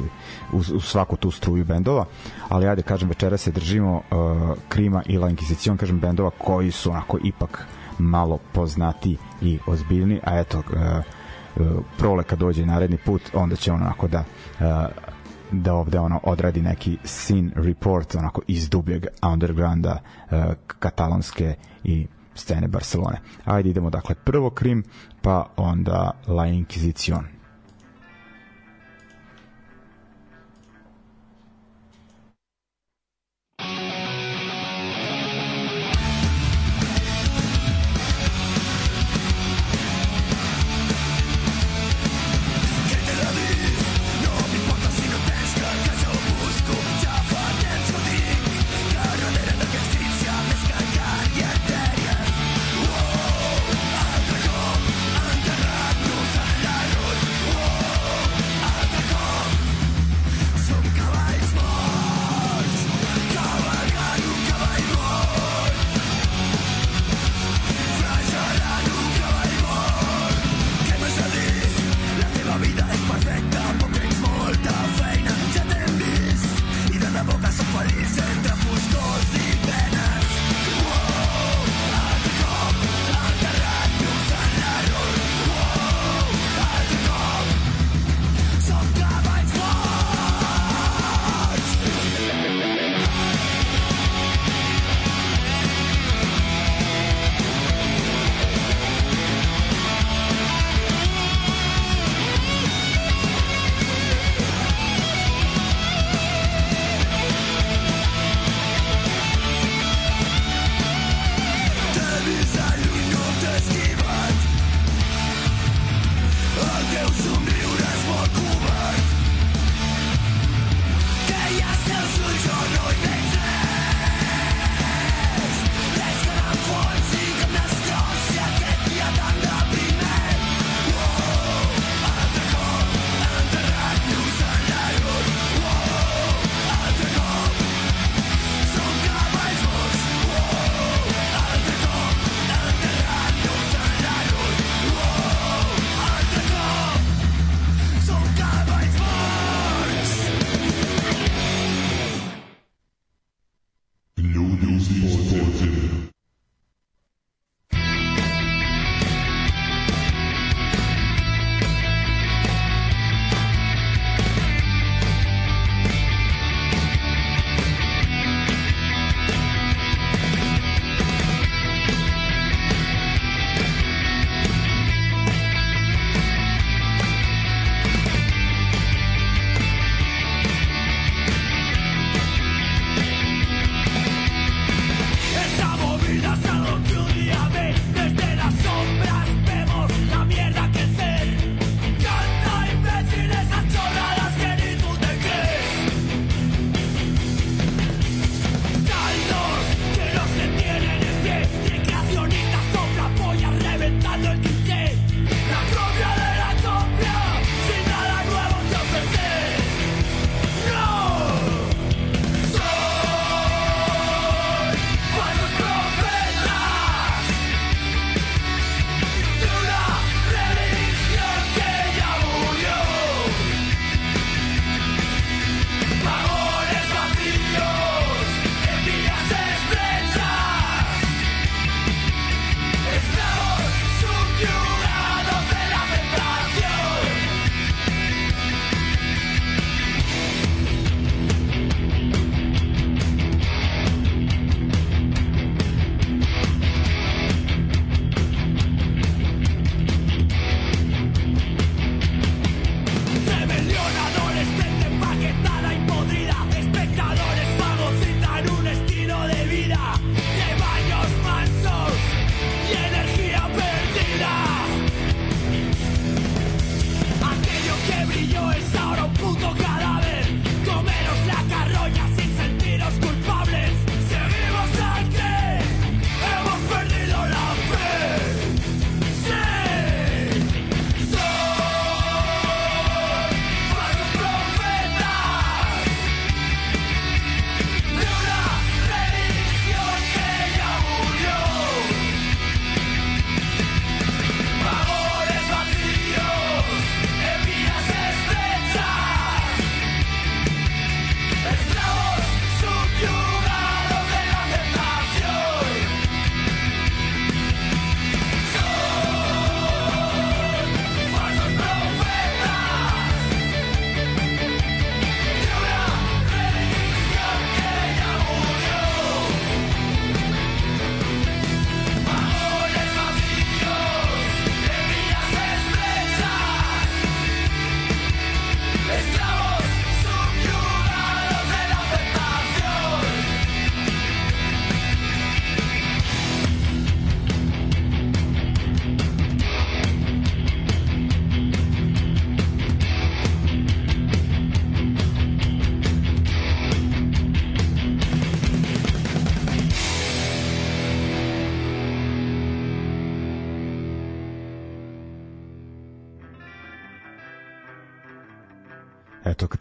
u, 0.52 0.58
u 0.58 0.80
svaku 0.80 1.18
tu 1.18 1.32
struju 1.32 1.66
bendova 1.66 2.06
ali 2.50 2.68
ajde 2.68 2.82
kažem 2.82 3.10
večera 3.10 3.38
se 3.38 3.52
držimo 3.52 3.96
uh, 3.96 4.58
Krima 4.70 5.04
i 5.06 5.18
La 5.18 5.30
Inquisition 5.30 5.78
kažem 5.78 6.00
bendova 6.00 6.30
koji 6.38 6.72
su 6.72 6.92
onako 6.92 7.18
ipak 7.24 7.68
uh, 7.68 7.83
malo 7.98 8.40
poznati 8.54 9.18
i 9.42 9.60
ozbiljni, 9.68 10.20
a 10.24 10.40
eto 10.40 10.58
uh, 10.58 10.64
uh, 11.56 11.84
prole 11.98 12.24
kad 12.24 12.40
dođe 12.40 12.66
naredni 12.66 12.98
put, 12.98 13.22
onda 13.34 13.56
će 13.56 13.72
on 13.72 13.82
onako 13.82 14.08
da 14.08 14.24
uh, 14.60 14.66
da 15.52 15.74
ovde 15.74 16.00
ono 16.00 16.20
odradi 16.24 16.62
neki 16.62 16.98
scene 17.04 17.52
report 17.56 18.16
onako 18.16 18.42
iz 18.48 18.70
dubljeg 18.70 19.06
undergrounda 19.34 19.98
uh, 20.32 20.38
katalonske 20.80 21.56
i 21.84 22.08
scene 22.36 22.68
Barcelone. 22.68 23.20
Ajde 23.46 23.70
idemo 23.70 23.90
dakle 23.90 24.16
prvo 24.16 24.50
Krim, 24.50 24.84
pa 25.22 25.46
onda 25.58 26.12
La 26.28 26.44
Inquisition. 26.44 27.24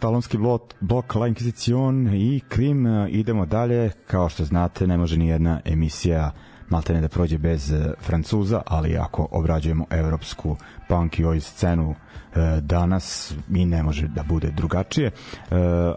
Katalonski 0.02 0.38
blok, 0.38 0.62
blok 0.80 1.14
La 1.14 1.28
Inquisition 1.28 2.14
i 2.14 2.40
Krim, 2.48 2.86
idemo 3.08 3.46
dalje. 3.46 3.90
Kao 4.06 4.28
što 4.28 4.44
znate, 4.44 4.86
ne 4.86 4.96
može 4.96 5.16
ni 5.16 5.28
jedna 5.28 5.60
emisija 5.64 6.30
maltene 6.68 7.00
da 7.00 7.08
prođe 7.08 7.38
bez 7.38 7.72
e, 7.72 7.94
Francuza, 8.00 8.62
ali 8.66 8.96
ako 8.96 9.28
obrađujemo 9.30 9.86
evropsku 9.90 10.56
punk 10.88 11.18
i 11.18 11.24
oj 11.24 11.40
scenu 11.40 11.94
e, 11.94 12.60
danas 12.60 13.34
i 13.54 13.66
ne 13.66 13.82
može 13.82 14.08
da 14.08 14.22
bude 14.22 14.50
drugačije, 14.50 15.06
e, 15.06 15.12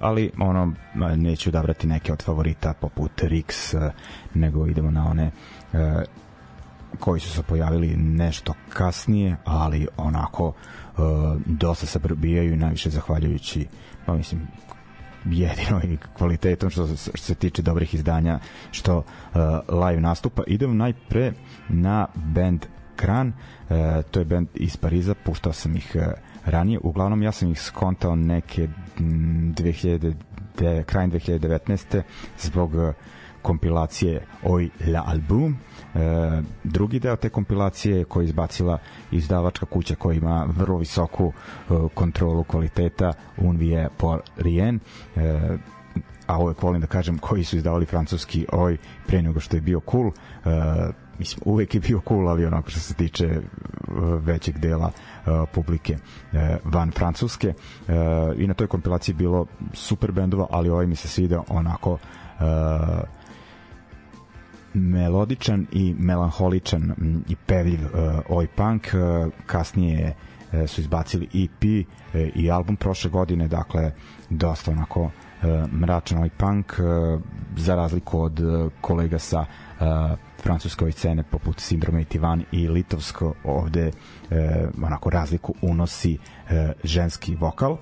ali 0.02 0.32
ono 0.40 0.74
neću 1.16 1.50
odabrati 1.50 1.88
neke 1.88 2.14
od 2.14 2.24
favorita 2.24 2.74
poput 2.74 3.12
Rix, 3.22 3.78
e, 3.88 3.92
nego 4.34 4.68
idemo 4.68 4.92
na 4.92 5.08
one 5.10 5.32
e, 5.74 6.04
koji 7.00 7.20
su 7.20 7.30
se 7.30 7.44
pojavili 7.44 7.96
nešto 7.98 8.54
kasnije, 8.70 9.36
ali 9.46 9.88
onako 9.98 10.54
e, 10.54 11.02
dosta 11.46 11.86
se 11.86 12.00
probijaju 12.00 12.58
najviše 12.58 12.90
zahvaljujući 12.90 13.68
pa 14.06 14.14
mislim 14.14 14.48
jedino 15.26 15.82
i 15.84 15.98
kvalitetom 16.18 16.70
što, 16.70 16.88
što 16.88 17.18
se 17.18 17.36
tiče 17.36 17.62
dobrih 17.62 17.94
izdanja 17.94 18.40
što 18.72 18.98
uh, 18.98 19.04
live 19.86 20.02
nastupa. 20.02 20.44
Idemo 20.48 20.74
najpre 20.74 21.34
na 21.70 22.08
band 22.16 22.66
Kran, 22.96 23.28
uh, 23.28 23.76
to 24.12 24.20
je 24.20 24.26
band 24.26 24.48
iz 24.54 24.78
Pariza, 24.78 25.16
puštao 25.26 25.54
sam 25.54 25.76
ih 25.76 25.92
uh, 25.96 26.02
ranije, 26.46 26.80
uglavnom 26.84 27.24
ja 27.24 27.32
sam 27.32 27.52
ih 27.52 27.62
skontao 27.62 28.16
neke 28.16 28.68
2000, 28.98 30.14
de, 30.60 30.84
krajem 30.84 31.12
2019. 31.12 32.02
zbog 32.40 32.76
uh, 32.76 32.94
kompilacije 33.42 34.26
Oj 34.44 34.70
la 34.88 35.04
album. 35.08 35.58
E, 35.96 36.42
drugi 36.64 37.00
deo 37.00 37.16
te 37.16 37.30
kompilacije 37.30 38.04
koji 38.04 38.24
je 38.24 38.26
izbacila 38.26 38.78
izdavačka 39.12 39.66
kuća 39.66 39.96
koja 39.96 40.16
ima 40.16 40.48
vrlo 40.58 40.78
visoku 40.78 41.34
e, 41.34 41.74
kontrolu 41.94 42.44
kvaliteta 42.44 43.14
Unvie 43.38 43.90
por 43.98 44.22
Rien. 44.38 44.80
E, 45.16 45.58
a 46.28 46.40
uvek 46.40 46.64
volim 46.64 46.82
da 46.82 46.88
kažem 46.88 47.18
koji 47.18 47.44
su 47.44 47.58
izdavali 47.58 47.86
francuski 47.86 48.46
oj 48.52 48.78
pre 49.08 49.22
nego 49.22 49.40
što 49.40 49.58
je 49.58 49.62
bio 49.62 49.82
cool. 49.92 50.12
Mislim, 51.20 51.42
uvek 51.46 51.76
je 51.76 51.80
bio 51.80 52.02
cool, 52.08 52.30
ali 52.30 52.46
onako 52.46 52.70
što 52.70 52.80
se 52.80 52.94
tiče 52.94 53.42
većeg 54.22 54.60
dela 54.60 54.92
publike 55.54 55.98
van 56.64 56.92
Francuske. 56.92 57.54
I 58.38 58.48
na 58.48 58.54
toj 58.54 58.68
kompilaciji 58.68 59.16
bilo 59.16 59.46
super 59.74 60.12
bendova, 60.12 60.48
ali 60.50 60.70
ovaj 60.70 60.88
mi 60.88 60.96
se 60.96 61.08
sviđa 61.08 61.42
onako 61.50 61.98
melodičan 64.76 65.68
i 65.72 65.96
melanholičan 66.00 66.94
i 67.30 67.36
pevljiv 67.36 67.80
uh, 67.86 67.92
oj 68.30 68.48
punk. 68.48 68.88
Uh, 68.94 69.34
kasnije 69.46 70.16
uh, 70.54 70.70
su 70.70 70.82
izbacili 70.82 71.26
EP 71.34 71.64
i 72.36 72.52
album 72.52 72.76
prošle 72.76 73.10
godine 73.10 73.48
dakle 73.48 73.92
dosta 74.30 74.72
onako 74.72 75.12
mračan 75.72 76.24
oj 76.24 76.30
punk 76.30 76.74
uh, 76.80 77.22
za 77.58 77.76
razliku 77.76 78.22
od 78.22 78.40
kolega 78.82 79.20
sa 79.20 79.46
francuske 80.44 80.92
scene 80.92 81.24
poput 81.24 81.60
Sindrome 81.60 82.02
i 82.02 82.06
Tivan 82.06 82.44
i 82.52 82.68
Litovsko 82.68 83.34
ovde 83.44 83.92
onako 84.84 85.10
razliku 85.10 85.54
unosi 85.62 86.18
ženski 86.84 87.36
vokal. 87.36 87.78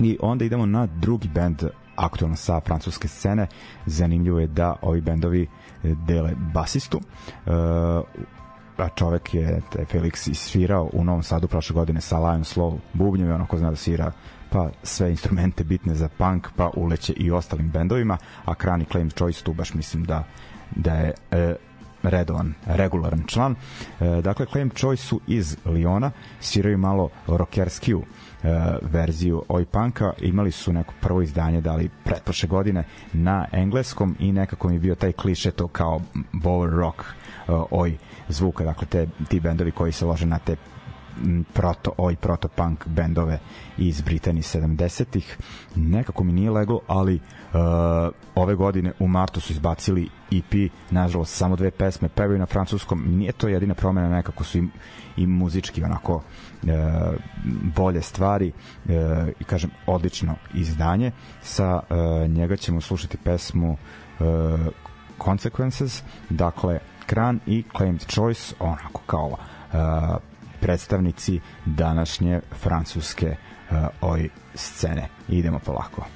I 0.00 0.18
onda 0.20 0.44
idemo 0.44 0.66
na 0.66 0.86
drugi 0.86 1.28
bend 1.28 1.62
aktualno 1.96 2.36
sa 2.36 2.60
francuske 2.60 3.08
scene 3.08 3.46
zanimljivo 3.86 4.40
je 4.40 4.46
da 4.46 4.76
ovi 4.82 5.00
bendovi 5.00 5.46
dele 5.82 6.32
basistu. 6.54 7.00
Uh, 7.46 7.52
a 8.76 8.88
čovek 8.88 9.34
je 9.34 9.60
taj 9.72 9.84
Felix 9.84 10.30
isvirao 10.30 10.90
u 10.92 11.04
Novom 11.04 11.22
Sadu 11.22 11.48
prošle 11.48 11.74
godine 11.74 12.00
sa 12.00 12.18
Lion 12.18 12.44
Slow 12.44 12.78
bubnjem 12.92 13.28
i 13.28 13.32
ono 13.32 13.46
ko 13.46 13.58
zna 13.58 13.70
da 13.70 13.76
svira 13.76 14.12
pa 14.50 14.68
sve 14.82 15.10
instrumente 15.10 15.64
bitne 15.64 15.94
za 15.94 16.08
punk 16.08 16.48
pa 16.56 16.70
uleće 16.74 17.12
i 17.12 17.30
ostalim 17.30 17.70
bendovima 17.70 18.18
a 18.44 18.54
Krani 18.54 18.84
Claim 18.84 19.10
Choice 19.10 19.44
tu 19.44 19.52
baš 19.52 19.74
mislim 19.74 20.04
da 20.04 20.24
da 20.74 20.94
je 20.94 21.14
e, 21.30 21.54
redovan, 22.02 22.54
regularan 22.66 23.24
član. 23.26 23.54
E, 24.00 24.22
dakle, 24.22 24.46
Claim 24.46 24.70
Choice 24.70 25.02
su 25.02 25.20
iz 25.26 25.56
Liona, 25.64 26.10
sviraju 26.40 26.78
malo 26.78 27.08
rockerskiju 27.26 28.02
e, 28.46 28.78
verziju 28.82 29.42
oj 29.48 29.64
punka 29.64 30.12
imali 30.18 30.50
su 30.50 30.72
neko 30.72 30.94
prvo 31.00 31.22
izdanje 31.22 31.60
dali 31.60 31.90
pretprošle 32.04 32.48
godine 32.48 32.84
na 33.12 33.46
engleskom 33.52 34.16
i 34.18 34.32
nekako 34.32 34.68
mi 34.68 34.74
je 34.74 34.80
bio 34.80 34.94
taj 34.94 35.12
kliše 35.12 35.50
to 35.50 35.68
kao 35.68 36.00
bower 36.32 36.70
rock 36.76 37.00
e, 37.00 37.04
oj 37.70 37.96
zvuka. 38.28 38.64
Dakle 38.64 38.86
te, 38.86 39.08
ti 39.28 39.40
bendovi 39.40 39.70
koji 39.70 39.92
se 39.92 40.04
lože 40.04 40.26
na 40.26 40.38
te 40.38 40.56
proto 41.52 41.92
oj 41.96 42.16
proto 42.16 42.48
punk 42.48 42.86
bendove 42.86 43.38
iz 43.78 44.00
Britanije 44.00 44.42
70-ih 44.42 45.36
nekako 45.76 46.24
mi 46.24 46.32
nije 46.32 46.50
leglo 46.50 46.80
ali 46.86 47.14
uh, 47.14 47.60
ove 48.34 48.54
godine 48.54 48.92
u 48.98 49.08
martu 49.08 49.40
su 49.40 49.52
izbacili 49.52 50.08
EP 50.30 50.70
nažalost 50.90 51.36
samo 51.36 51.56
dve 51.56 51.70
pesme. 51.70 52.08
Pevaju 52.08 52.38
na 52.38 52.46
francuskom. 52.46 53.04
Nije 53.06 53.32
to 53.32 53.48
jedina 53.48 53.74
promena 53.74 54.08
nekako 54.08 54.44
su 54.44 54.58
im 54.58 54.70
i 55.16 55.26
muzički 55.26 55.84
onako 55.84 56.22
bolje 57.76 58.02
stvari 58.02 58.52
e, 58.88 58.92
i 59.40 59.44
kažem 59.44 59.70
odlično 59.86 60.34
izdanje. 60.54 61.12
Sa 61.42 61.80
e, 61.90 62.28
njega 62.28 62.56
ćemo 62.56 62.80
slušati 62.80 63.16
pesmu 63.16 63.72
e, 63.72 64.24
Consequences. 65.18 66.02
Dakle 66.30 66.78
Kran 67.06 67.40
i 67.46 67.64
Claimed 67.76 68.06
Choice 68.06 68.54
onako 68.58 69.02
kao 69.06 69.36
e, 69.36 69.76
predstavnici 70.60 71.40
današnje 71.64 72.40
francuske 72.62 73.26
e, 73.26 73.36
oj 74.00 74.28
scene. 74.54 75.08
Idemo 75.28 75.58
polako 75.58 76.15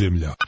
ljudi 0.00 0.45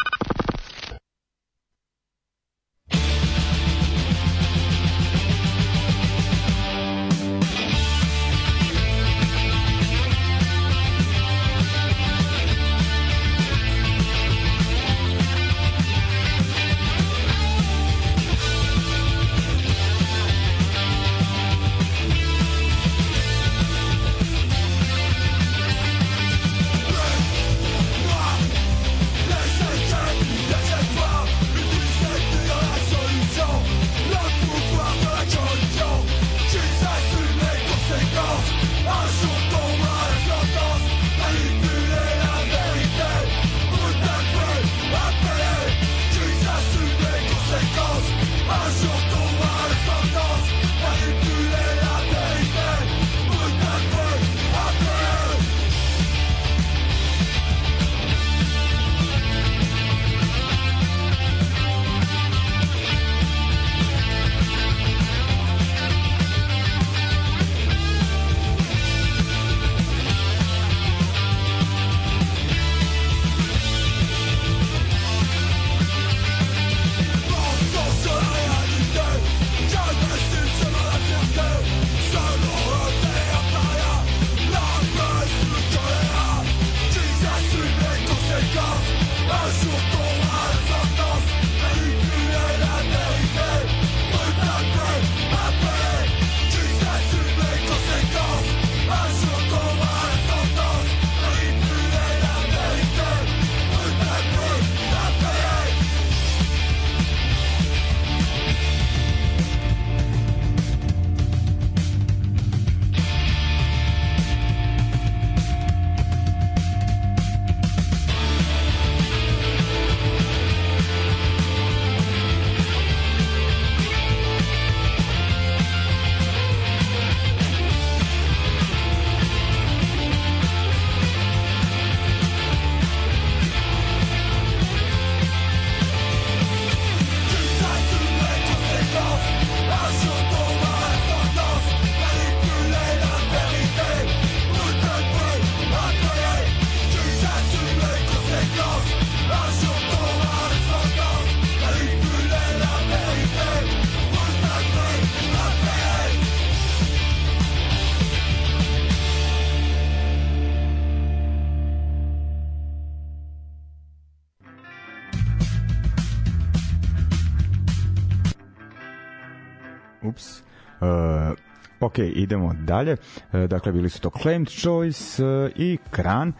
Ok, 171.98 172.04
idemo 172.14 172.54
dalje. 172.54 172.96
E, 173.32 173.46
dakle, 173.46 173.72
bili 173.72 173.88
su 173.88 174.00
to 174.00 174.10
Claimed 174.10 174.48
Choice 174.48 175.24
e, 175.24 175.50
i 175.56 175.78
Kran. 175.90 176.28
E, 176.28 176.32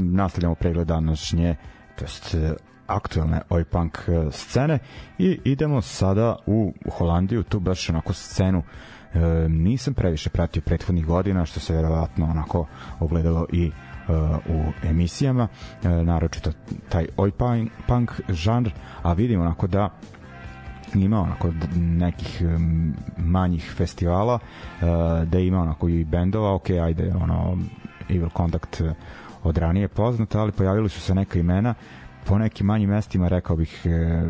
nastavljamo 0.00 0.54
pregled 0.54 0.86
današnje, 0.86 1.56
to 1.98 2.04
jest 2.04 2.36
aktualne 2.86 3.40
oj 3.48 3.64
punk 3.64 3.98
scene 4.30 4.78
i 5.18 5.40
idemo 5.44 5.82
sada 5.82 6.36
u 6.46 6.72
Holandiju, 6.98 7.42
tu 7.42 7.60
baš 7.60 7.90
onako 7.90 8.12
scenu 8.12 8.62
e, 9.14 9.18
nisam 9.48 9.94
previše 9.94 10.30
pratio 10.30 10.62
prethodnih 10.62 11.06
godina, 11.06 11.46
što 11.46 11.60
se 11.60 11.74
verovatno 11.74 12.26
onako 12.26 12.66
ogledalo 13.00 13.46
i 13.52 13.70
u 14.48 14.72
emisijama, 14.82 15.48
naročito 15.82 16.50
taj 16.88 17.06
punk, 17.38 17.70
punk 17.86 18.10
žanr, 18.28 18.70
a 19.02 19.12
vidimo 19.12 19.42
onako 19.42 19.66
da 19.66 19.90
ima 21.02 21.20
onako 21.20 21.52
nekih 21.76 22.42
manjih 23.18 23.74
festivala 23.76 24.34
uh, 24.34 24.88
da 25.28 25.38
ima 25.38 25.62
onako 25.62 25.88
i 25.88 26.04
bendova 26.04 26.54
ok, 26.54 26.70
ajde 26.70 27.12
ono 27.20 27.58
Evil 28.08 28.28
Contact 28.36 28.80
uh, 28.80 28.90
od 29.46 29.58
ranije 29.58 29.88
poznata, 29.88 30.40
ali 30.40 30.52
pojavili 30.52 30.88
su 30.88 31.00
se 31.00 31.14
neka 31.14 31.38
imena. 31.38 31.74
Po 32.24 32.38
nekim 32.38 32.66
manjim 32.66 32.90
mestima 32.90 33.28
rekao 33.28 33.56
bih 33.56 33.82
e, 33.84 34.22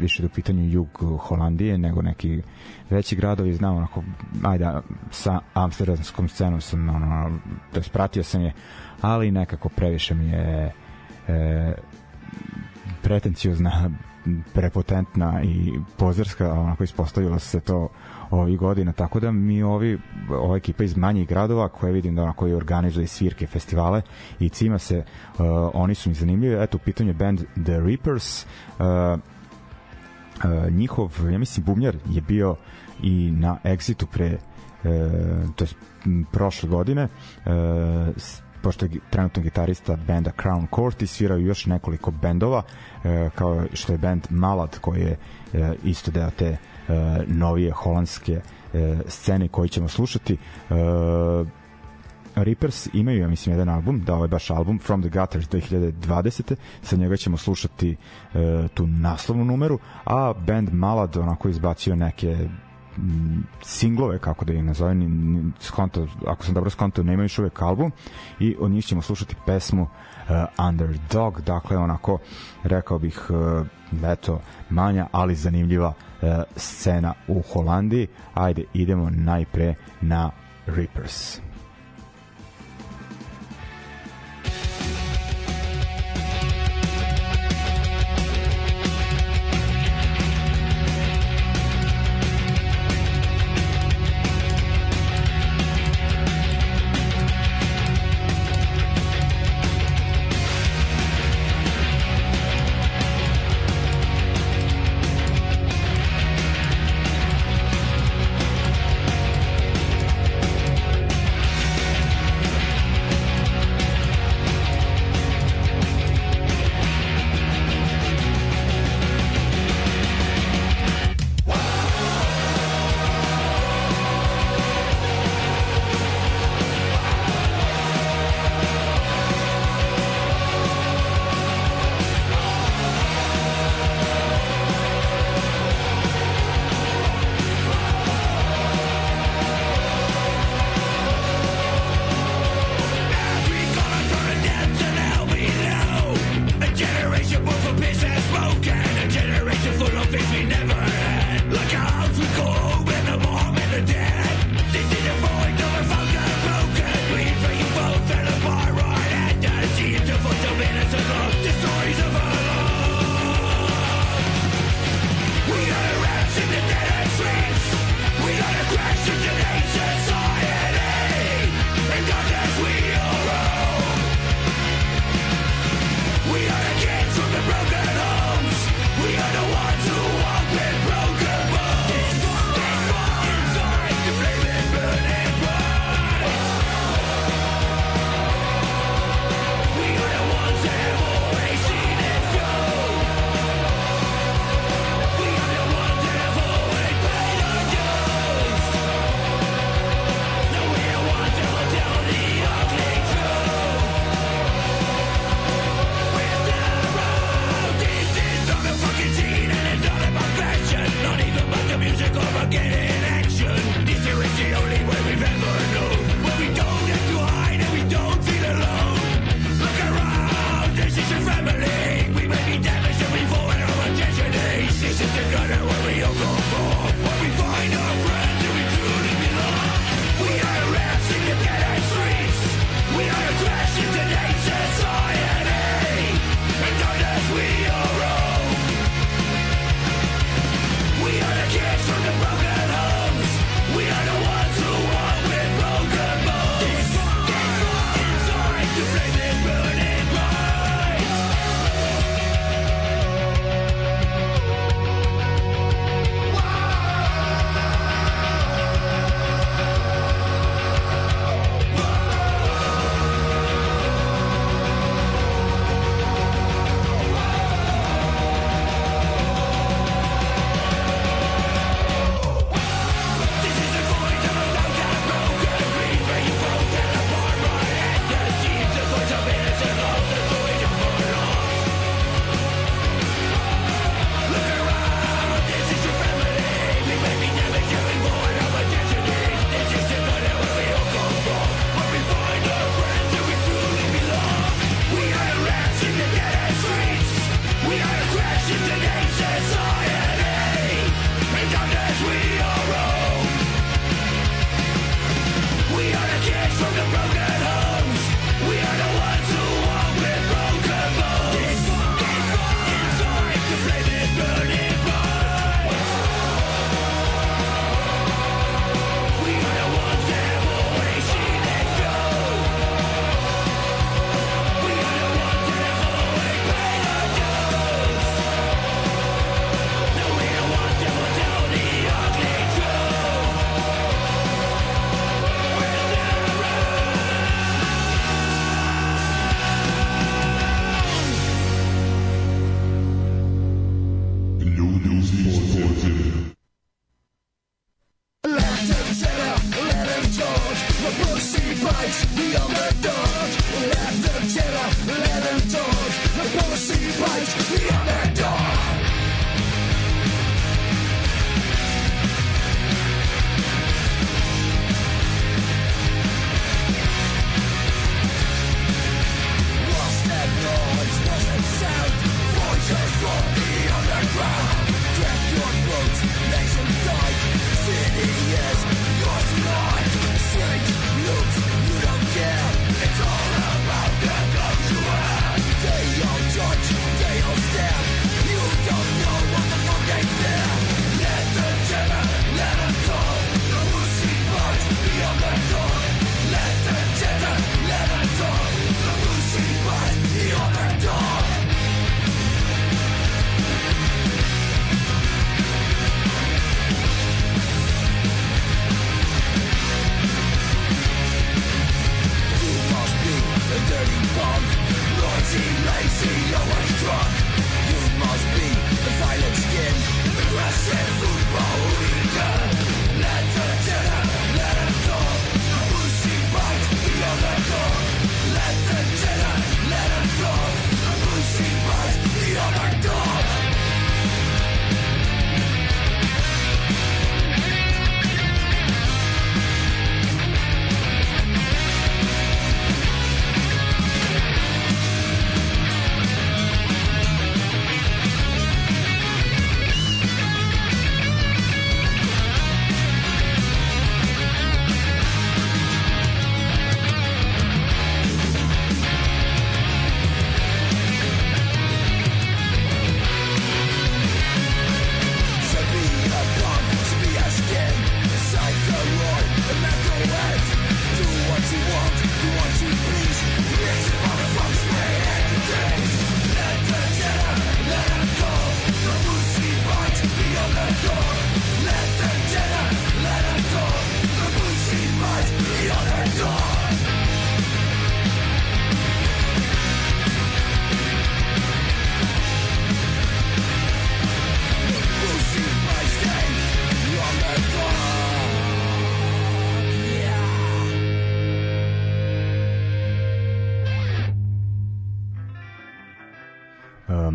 više 0.00 0.22
do 0.22 0.28
pitanju 0.28 0.68
jug 0.68 0.88
Holandije 1.18 1.78
nego 1.78 2.02
neki 2.02 2.42
veći 2.90 3.16
gradovi. 3.16 3.54
Znam 3.54 3.76
onako 3.76 4.02
ajde 4.44 4.66
sa 5.10 5.40
amsterdamskom 5.54 6.28
scenom 6.28 6.60
sam 6.60 6.88
ono 6.88 7.38
to 7.72 7.80
je 7.80 7.84
pratio 7.92 8.22
sam 8.22 8.42
je 8.42 8.52
ali 9.00 9.30
nekako 9.30 9.68
previše 9.68 10.14
mi 10.14 10.28
je 10.28 10.72
e, 11.28 11.74
pretenciozna 13.14 13.90
prepotentna 14.54 15.42
i 15.42 15.72
pozerska, 15.96 16.52
onako 16.52 16.84
ispostavilo 16.84 17.38
se 17.38 17.60
to 17.60 17.88
ovih 18.30 18.58
godina, 18.58 18.92
tako 18.92 19.20
da 19.20 19.32
mi 19.32 19.62
ovi, 19.62 19.98
ova 20.30 20.56
ekipa 20.56 20.84
iz 20.84 20.96
manjih 20.96 21.28
gradova 21.28 21.68
koje 21.68 21.92
vidim 21.92 22.14
da 22.14 22.22
onako 22.22 22.48
i 22.48 22.54
organizuje 22.54 23.06
svirke, 23.06 23.46
festivale 23.46 24.02
i 24.40 24.48
cima 24.48 24.78
se, 24.78 24.98
uh, 24.98 25.44
oni 25.74 25.94
su 25.94 26.08
mi 26.08 26.14
zanimljivi, 26.14 26.62
eto 26.62 26.76
u 26.76 26.80
pitanju 26.80 27.10
je 27.10 27.14
band 27.14 27.40
The 27.64 27.80
Reapers, 27.80 28.44
uh, 28.44 28.86
uh, 30.44 30.72
njihov, 30.72 31.12
ja 31.32 31.38
mislim, 31.38 31.66
bubnjar 31.66 31.96
je 32.10 32.20
bio 32.20 32.56
i 33.02 33.30
na 33.30 33.58
Exitu 33.64 34.06
pre 34.06 34.34
uh, 34.34 35.54
to 35.56 35.64
je 35.64 35.68
prošle 36.32 36.68
godine 36.68 37.04
uh, 37.04 37.52
pošto 38.64 38.84
je 38.84 38.90
trenutno 39.10 39.42
gitarista 39.42 39.96
benda 39.96 40.30
Crown 40.42 40.66
Court 40.74 41.02
i 41.02 41.06
svirao 41.06 41.38
još 41.38 41.66
nekoliko 41.66 42.10
bendova 42.10 42.62
e, 43.04 43.30
kao 43.34 43.62
što 43.72 43.92
je 43.92 43.98
band 43.98 44.26
Malad 44.30 44.78
koji 44.78 45.00
je 45.00 45.16
e, 45.52 45.74
isto 45.84 46.10
deo 46.10 46.30
te 46.30 46.46
e, 46.46 46.56
novije 47.26 47.72
holandske 47.72 48.40
scene 49.08 49.48
koji 49.48 49.68
ćemo 49.68 49.88
slušati 49.88 50.36
Reapers 52.34 52.88
imaju, 52.92 53.20
ja 53.20 53.28
mislim, 53.28 53.52
jedan 53.52 53.68
album, 53.68 54.00
da 54.00 54.14
ovo 54.14 54.24
je 54.24 54.28
baš 54.28 54.50
album 54.50 54.78
From 54.78 55.02
the 55.02 55.20
Gutters 55.20 55.48
2020. 55.48 56.54
Sa 56.82 56.96
njega 56.96 57.16
ćemo 57.16 57.36
slušati 57.36 57.96
e, 58.34 58.68
tu 58.74 58.86
naslovnu 58.86 59.44
numeru, 59.44 59.78
a 60.04 60.32
band 60.46 60.72
Malad 60.72 61.16
onako 61.16 61.48
izbacio 61.48 61.96
neke 61.96 62.48
singlove, 63.62 64.18
kako 64.18 64.44
da 64.44 64.52
ih 64.52 64.64
nazovem, 64.64 65.52
skonto, 65.60 66.06
ako 66.26 66.44
sam 66.44 66.54
dobro 66.54 66.70
skonto, 66.70 67.02
nema 67.02 67.22
još 67.22 67.38
uvek 67.38 67.62
album 67.62 67.92
i 68.40 68.56
od 68.60 68.70
njih 68.70 68.84
ćemo 68.84 69.02
slušati 69.02 69.36
pesmu 69.46 69.82
uh, 69.82 70.66
Underdog, 70.68 71.40
dakle 71.40 71.76
onako, 71.76 72.18
rekao 72.62 72.98
bih, 72.98 73.30
uh, 73.30 73.66
eto, 74.04 74.40
manja, 74.70 75.06
ali 75.12 75.34
zanimljiva 75.34 75.88
uh, 75.88 76.28
scena 76.56 77.14
u 77.28 77.42
Holandiji. 77.52 78.06
Ajde, 78.34 78.64
idemo 78.74 79.10
najpre 79.10 79.74
na 80.00 80.30
Reapers. 80.66 81.43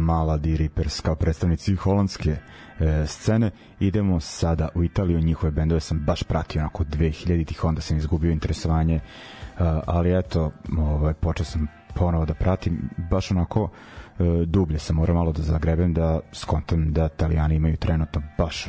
Mladi 0.10 0.58
Rippers 0.58 1.02
kao 1.02 1.16
predstavnici 1.16 1.76
holandske 1.76 2.36
e, 2.80 3.08
scene. 3.08 3.52
Idemo 3.80 4.20
sada 4.20 4.70
u 4.76 4.84
Italiju, 4.84 5.20
njihove 5.20 5.52
bendove 5.52 5.80
sam 5.80 6.00
baš 6.00 6.24
pratio 6.24 6.62
onako 6.62 6.84
2000-ih, 6.84 7.64
onda 7.64 7.82
sam 7.82 7.98
izgubio 7.98 8.32
interesovanje, 8.32 8.96
e, 8.96 9.02
ali 9.86 10.18
eto, 10.18 10.52
ovaj, 10.78 11.14
počeo 11.14 11.46
sam 11.46 11.68
ponovo 11.96 12.26
da 12.26 12.34
pratim, 12.34 12.90
baš 13.10 13.32
onako 13.32 13.70
e, 14.20 14.24
dublje 14.46 14.80
sam 14.80 14.96
morao 14.96 15.16
malo 15.16 15.32
da 15.32 15.42
zagrebem 15.42 15.94
da 15.94 16.20
skontam 16.34 16.94
da 16.94 17.10
Italijani 17.16 17.56
imaju 17.56 17.78
trenutno 17.78 18.22
baš 18.38 18.68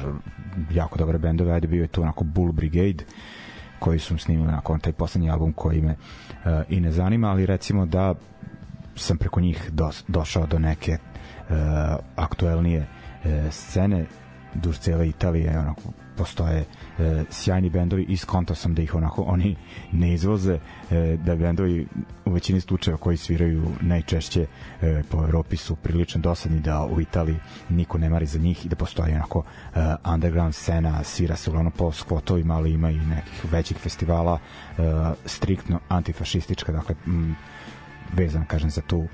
jako 0.70 0.99
dobre 0.99 1.18
bendove, 1.18 1.53
ajde 1.53 1.66
bio 1.66 1.82
je 1.82 1.88
tu 1.88 2.03
onako 2.03 2.24
Bull 2.24 2.53
Brigade, 2.53 3.05
koji 3.78 3.99
su 3.99 4.18
snimili 4.18 4.53
nakon 4.53 4.80
taj 4.80 4.93
poslednji 4.93 5.30
album 5.30 5.53
koji 5.53 5.82
me 5.82 5.93
uh, 5.93 6.51
i 6.68 6.80
ne 6.80 6.93
zanima, 6.93 7.30
ali 7.30 7.47
recimo 7.47 7.86
da 7.86 8.14
sam 8.97 9.18
preko 9.18 9.41
njih 9.41 9.70
do, 9.72 9.91
došao 10.09 10.47
do 10.47 10.59
neke 10.59 10.99
aktuelnije 12.16 12.80
uh, 12.80 13.30
scene 13.51 14.07
duž 14.55 14.78
cele 14.78 15.09
Italije 15.09 15.59
onako 15.59 15.82
postoje 16.16 16.64
e, 16.98 17.24
sjajni 17.30 17.70
bendovi 17.70 18.05
i 18.09 18.16
skontao 18.16 18.57
sam 18.57 18.74
da 18.74 18.82
ih 18.82 18.94
onako 18.94 19.22
oni 19.22 19.57
ne 19.92 20.12
izvoze 20.14 20.59
e, 20.90 21.16
da 21.24 21.36
bendovi 21.36 21.86
u 22.24 22.32
većini 22.32 22.61
slučajeva 22.61 22.98
koji 22.98 23.16
sviraju 23.16 23.62
najčešće 23.80 24.46
e, 24.82 25.03
po 25.11 25.24
Evropi 25.24 25.57
su 25.57 25.76
prilično 25.76 26.20
dosadni 26.20 26.61
da 26.61 26.84
u 26.86 27.01
Italiji 27.01 27.36
niko 27.68 27.98
ne 27.98 28.11
mari 28.11 28.26
za 28.26 28.38
njih 28.38 28.66
i 28.66 28.68
da 28.68 28.76
postoji 28.76 29.14
onako 29.14 29.42
e, 29.74 29.78
underground 30.12 30.55
scena 30.55 31.05
svira 31.05 31.36
se 31.36 31.51
uglavnom 31.51 31.72
po 31.72 31.92
skvotovima 31.92 32.55
ali 32.57 32.72
ima 32.72 32.90
i 32.90 32.98
nekih 32.98 33.53
većih 33.53 33.76
festivala 33.76 34.38
e, 34.38 34.82
striktno 35.24 35.80
antifašistička 35.88 36.72
dakle 36.72 36.94
m, 37.07 37.36
vezan 38.16 38.44
kažem 38.46 38.70
za 38.70 38.80
tu 38.80 38.98
uh, 38.98 39.08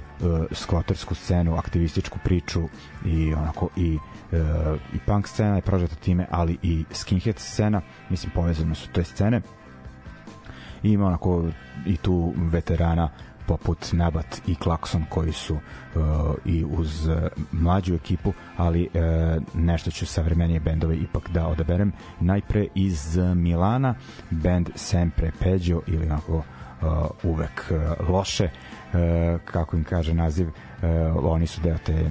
skvotersku 0.52 1.14
scenu, 1.14 1.56
aktivističku 1.56 2.18
priču 2.24 2.62
i 3.04 3.34
onako 3.34 3.68
i 3.76 3.98
uh, 4.32 4.38
i 4.94 4.98
punk 5.06 5.28
scena 5.28 5.56
je 5.56 5.62
prožeta 5.62 5.94
time, 5.94 6.26
ali 6.30 6.58
i 6.62 6.84
skinhead 6.92 7.38
scena, 7.38 7.80
mislim 8.10 8.32
povezano 8.34 8.74
su 8.74 8.88
te 8.92 9.04
scene. 9.04 9.40
I 10.82 10.90
ima 10.92 11.06
onako 11.06 11.44
i 11.86 11.96
tu 11.96 12.34
veterana 12.36 13.08
poput 13.46 13.92
Nabat 13.92 14.42
i 14.46 14.54
Klakson 14.54 15.04
koji 15.10 15.32
su 15.32 15.54
uh, 15.54 15.60
i 16.44 16.64
uz 16.64 17.06
uh, 17.06 17.16
mlađu 17.52 17.94
ekipu, 17.94 18.32
ali 18.56 18.88
uh, 18.94 19.42
nešto 19.54 19.90
ću 19.90 20.06
savremenije 20.06 20.60
bendove 20.60 20.96
ipak 20.96 21.30
da 21.30 21.46
odaberem. 21.46 21.92
Najpre 22.20 22.66
iz 22.74 23.18
Milana, 23.34 23.94
band 24.30 24.68
Sempre 24.74 25.30
Peggio 25.40 25.82
ili 25.86 26.06
onako 26.06 26.36
uh, 26.36 26.44
uvek 27.22 27.72
loše 28.08 28.48
E, 28.96 29.38
kako 29.44 29.76
im 29.76 29.84
kaže 29.84 30.14
naziv, 30.14 30.48
e, 30.48 30.88
oni 31.22 31.46
su 31.46 31.60
deo 31.60 31.78
te 31.78 32.10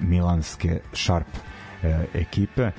milanske 0.00 0.80
Sharp 0.92 1.26
e, 1.82 2.04
ekipe, 2.14 2.70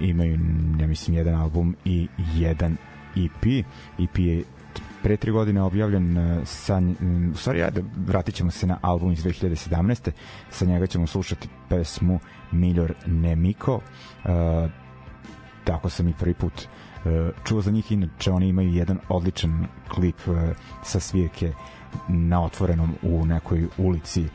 imaju, 0.00 0.38
ja 0.80 0.86
mislim, 0.86 1.16
jedan 1.16 1.34
album 1.34 1.76
i 1.84 2.08
jedan 2.34 2.76
EP. 3.16 3.64
EP 3.98 4.18
je 4.18 4.42
pre 5.02 5.16
tri 5.16 5.30
godine 5.30 5.62
objavljen 5.62 6.16
sa, 6.44 6.80
u 7.32 7.36
stvari 7.36 7.62
ajde, 7.62 7.82
vratit 7.96 8.34
ćemo 8.34 8.50
se 8.50 8.66
na 8.66 8.78
album 8.82 9.12
iz 9.12 9.24
2017. 9.24 10.10
sa 10.50 10.64
njega 10.64 10.86
ćemo 10.86 11.06
slušati 11.06 11.48
pesmu 11.68 12.20
Miljor 12.52 12.94
Nemiko 13.06 13.80
tako 15.64 15.90
sam 15.90 16.08
i 16.08 16.14
prvi 16.18 16.34
put 16.34 16.52
uh, 16.52 17.12
čuo 17.44 17.60
za 17.60 17.70
njih 17.70 17.92
inače 17.92 18.30
oni 18.30 18.48
imaju 18.48 18.72
jedan 18.72 18.98
odličan 19.08 19.66
klip 19.88 20.28
uh, 20.28 20.36
sa 20.82 21.00
svirke 21.00 21.52
na 22.08 22.44
otvorenom 22.44 22.94
u 23.02 23.26
nekoj 23.26 23.68
ulici 23.78 24.22
e, 24.22 24.28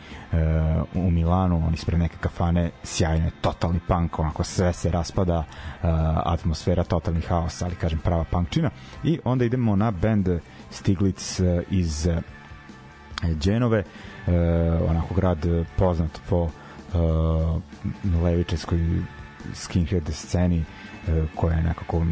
u 0.93 1.11
Milanu, 1.11 1.67
on 1.67 1.73
ispred 1.73 1.99
neke 1.99 2.17
kafane, 2.19 2.71
sjajno 2.83 3.29
totalni 3.41 3.79
punk, 3.87 4.19
onako 4.19 4.43
sve 4.43 4.73
se 4.73 4.91
raspada, 4.91 5.43
e, 5.43 5.87
atmosfera, 6.25 6.83
totalni 6.83 7.21
haos, 7.21 7.61
ali 7.61 7.75
kažem 7.75 7.99
prava 7.99 8.23
punkčina. 8.23 8.69
I 9.03 9.19
onda 9.23 9.45
idemo 9.45 9.75
na 9.75 9.91
band 9.91 10.29
Stiglitz 10.71 11.39
e, 11.39 11.63
iz 11.69 12.07
e, 12.07 12.21
Dženove, 13.39 13.83
e, 14.27 14.31
onako 14.89 15.13
grad 15.13 15.45
poznat 15.77 16.21
po 16.29 16.47
e, 16.47 16.97
levičeskoj 18.23 18.79
skinhead 19.53 20.09
sceni 20.13 20.57
e, 21.07 21.25
koja 21.35 21.57
je 21.57 21.63
nekako 21.63 22.05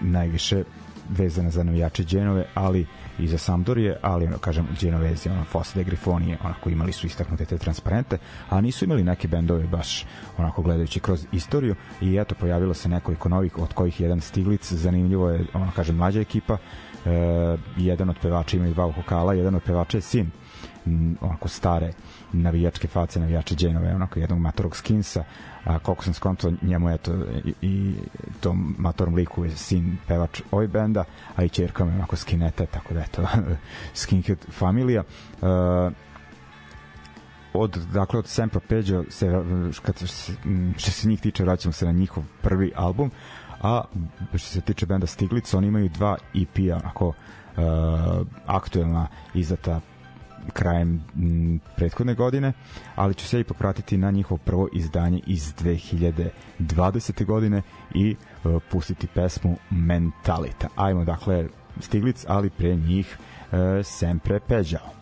najviše 0.00 0.64
vezana 1.08 1.50
za 1.50 1.64
navijače 1.64 2.04
Genove, 2.04 2.44
ali 2.54 2.86
i 3.18 3.28
za 3.28 3.38
Sampdorije, 3.38 3.96
ali 4.02 4.26
ono, 4.26 4.38
kažem 4.38 4.68
Genovezi, 4.80 5.28
ono 5.28 5.44
Fosse 5.44 5.78
de 5.78 5.84
Grifoni, 5.84 6.36
onako 6.44 6.70
imali 6.70 6.92
su 6.92 7.06
istaknute 7.06 7.44
te 7.44 7.58
transparente, 7.58 8.18
a 8.48 8.60
nisu 8.60 8.84
imali 8.84 9.04
neke 9.04 9.28
bendove 9.28 9.66
baš 9.66 10.06
onako 10.38 10.62
gledajući 10.62 11.00
kroz 11.00 11.26
istoriju. 11.32 11.74
I 12.00 12.16
eto 12.16 12.34
pojavilo 12.34 12.74
se 12.74 12.88
nekoliko 12.88 13.28
novih 13.28 13.58
od 13.58 13.72
kojih 13.72 14.00
jedan 14.00 14.20
Stiglic, 14.20 14.72
zanimljivo 14.72 15.30
je, 15.30 15.44
ono 15.54 15.70
kažem 15.76 15.96
mlađa 15.96 16.20
ekipa, 16.20 16.54
e, 16.54 17.10
jedan 17.76 18.10
od 18.10 18.16
pevača 18.22 18.56
ima 18.56 18.70
dva 18.70 18.84
vokala, 18.84 19.34
jedan 19.34 19.54
od 19.54 19.62
pevača 19.62 19.98
je 19.98 20.02
sin 20.02 20.30
onako 21.20 21.48
stare 21.48 21.92
navijačke 22.32 22.88
face, 22.88 23.20
navijače 23.20 23.54
Dženove, 23.54 23.94
onako 23.94 24.18
jednog 24.18 24.38
matorog 24.38 24.76
skinsa, 24.76 25.24
a 25.64 25.78
koliko 25.78 26.04
sam 26.04 26.14
skonto 26.14 26.52
njemu 26.62 26.90
je 26.90 26.98
to 26.98 27.12
i, 27.44 27.54
i 27.62 27.94
tom 28.40 28.74
matorom 28.78 29.14
liku 29.14 29.44
je 29.44 29.56
sin 29.56 29.96
pevač 30.06 30.42
oj 30.50 30.68
benda, 30.68 31.04
a 31.36 31.44
i 31.44 31.48
čerka 31.48 31.84
me 31.84 31.94
onako 31.94 32.16
skinete, 32.16 32.66
tako 32.66 32.94
da 32.94 33.00
eto 33.00 33.26
skinhead 34.02 34.38
familija. 34.50 35.02
Uh, 35.40 35.48
od 37.52 37.78
dakle 37.92 38.18
od 38.18 38.26
Sampa 38.26 38.60
Peđa 38.60 39.02
se 39.08 39.32
kad 39.82 39.98
se, 39.98 40.32
što 40.76 40.90
se 40.90 41.08
njih 41.08 41.20
tiče 41.20 41.42
vraćamo 41.42 41.72
se 41.72 41.86
na 41.86 41.92
njihov 41.92 42.24
prvi 42.42 42.72
album 42.76 43.10
a 43.62 43.82
što 44.28 44.48
se 44.48 44.60
tiče 44.60 44.86
benda 44.86 45.06
Stiglica 45.06 45.58
oni 45.58 45.66
imaju 45.66 45.88
dva 45.88 46.16
EP-a 46.34 46.76
onako 46.76 47.08
uh, 47.08 47.14
aktuelna 48.46 49.08
izdata 49.34 49.80
krajem 50.52 51.04
m, 51.16 51.60
prethodne 51.76 52.14
godine, 52.14 52.52
ali 52.94 53.14
ću 53.14 53.26
se 53.26 53.40
i 53.40 53.44
popratiti 53.44 53.96
na 53.96 54.10
njihovo 54.10 54.38
prvo 54.44 54.68
izdanje 54.72 55.20
iz 55.26 55.54
2020. 56.58 57.24
godine 57.24 57.62
i 57.94 58.16
uh, 58.44 58.62
pustiti 58.70 59.06
pesmu 59.06 59.56
Mentalita. 59.70 60.68
Ajmo 60.76 61.04
dakle 61.04 61.46
Stiglic, 61.80 62.24
ali 62.28 62.50
pre 62.50 62.76
njih 62.76 63.18
uh, 63.52 63.58
Sempre 63.84 64.40
Peđao. 64.40 64.97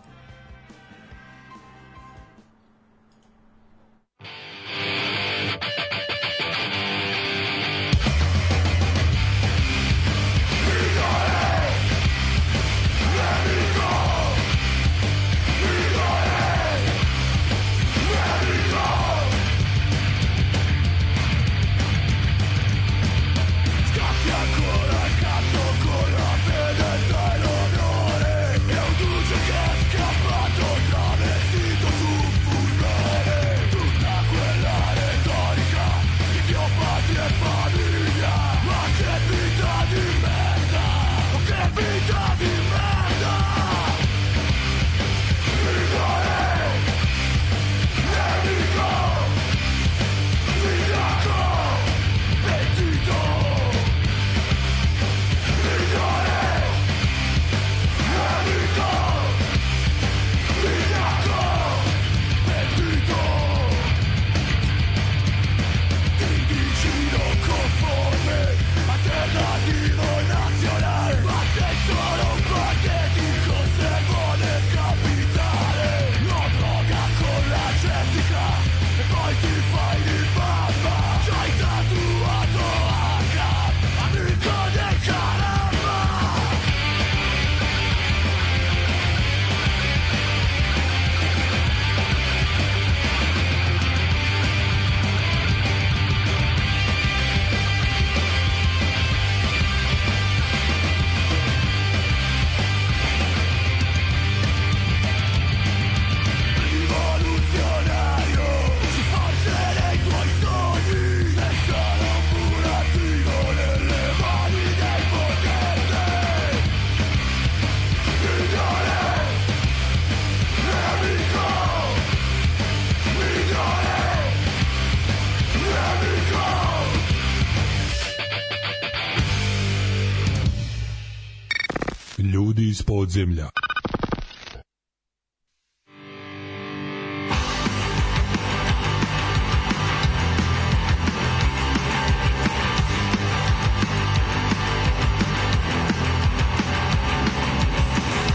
земля. 133.07 133.49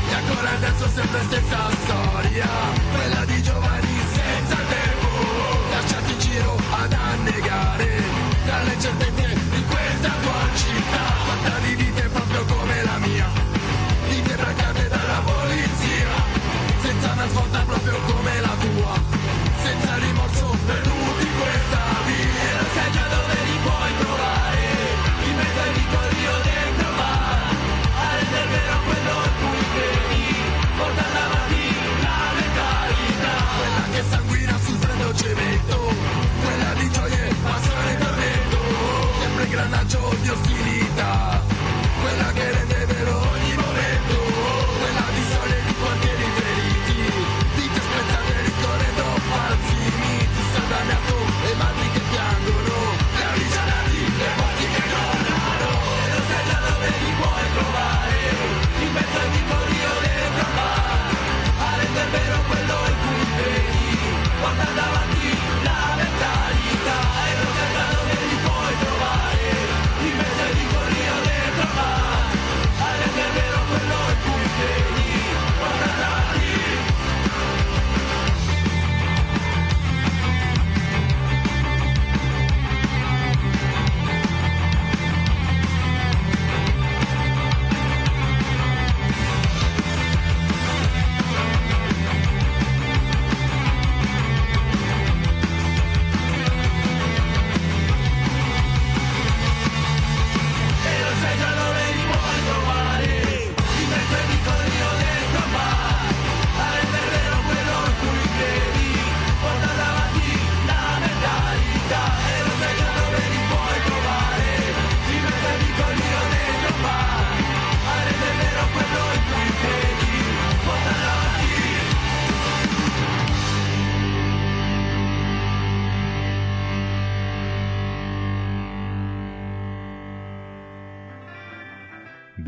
E 0.09 0.15
ancora 0.15 0.51
adesso 0.51 0.89
sempre 0.89 1.21
stessa 1.23 1.71
storia, 1.85 2.49
quella 2.93 3.25
di 3.25 3.43
Giovanni. 3.43 3.72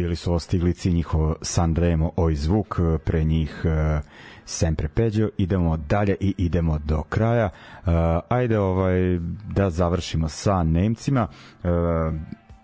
Bili 0.04 0.16
su 0.16 0.34
Ostiglici 0.34 0.92
njihov 0.92 1.34
Sanremo 1.42 2.10
Oj 2.16 2.34
zvuk, 2.34 2.78
pre 3.04 3.24
njih 3.24 3.62
uh, 3.64 4.04
Sempre 4.44 4.88
Peđo, 4.88 5.28
idemo 5.38 5.76
dalje 5.76 6.16
i 6.20 6.34
idemo 6.38 6.78
do 6.78 7.02
kraja. 7.02 7.50
Uh, 7.76 7.92
ajde 8.28 8.58
ovaj 8.58 9.18
da 9.54 9.70
završimo 9.70 10.28
sa 10.28 10.62
Nemcima. 10.62 11.28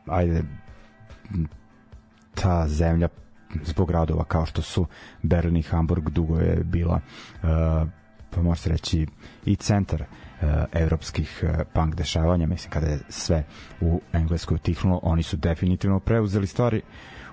Ajde 0.06 0.42
ta 2.34 2.68
zemlja 2.68 3.08
zbog 3.64 3.88
gradova 3.88 4.24
kao 4.24 4.46
što 4.46 4.62
su 4.62 4.86
Berlin 5.22 5.56
i 5.56 5.62
Hamburg 5.62 6.10
dugo 6.10 6.38
je 6.38 6.60
bila 6.64 7.00
pa 8.30 8.42
može 8.42 8.60
se 8.60 8.68
reći 8.70 9.06
i 9.44 9.56
centar 9.56 10.04
evropskih 10.72 11.44
punk 11.72 11.94
dešavanja 11.94 12.46
mislim 12.46 12.70
kada 12.70 12.86
je 12.86 12.98
sve 13.08 13.44
u 13.80 14.00
Engleskoj 14.12 14.54
utihnulo 14.54 15.00
oni 15.02 15.22
su 15.22 15.36
definitivno 15.36 16.00
preuzeli 16.00 16.46
stvari 16.46 16.82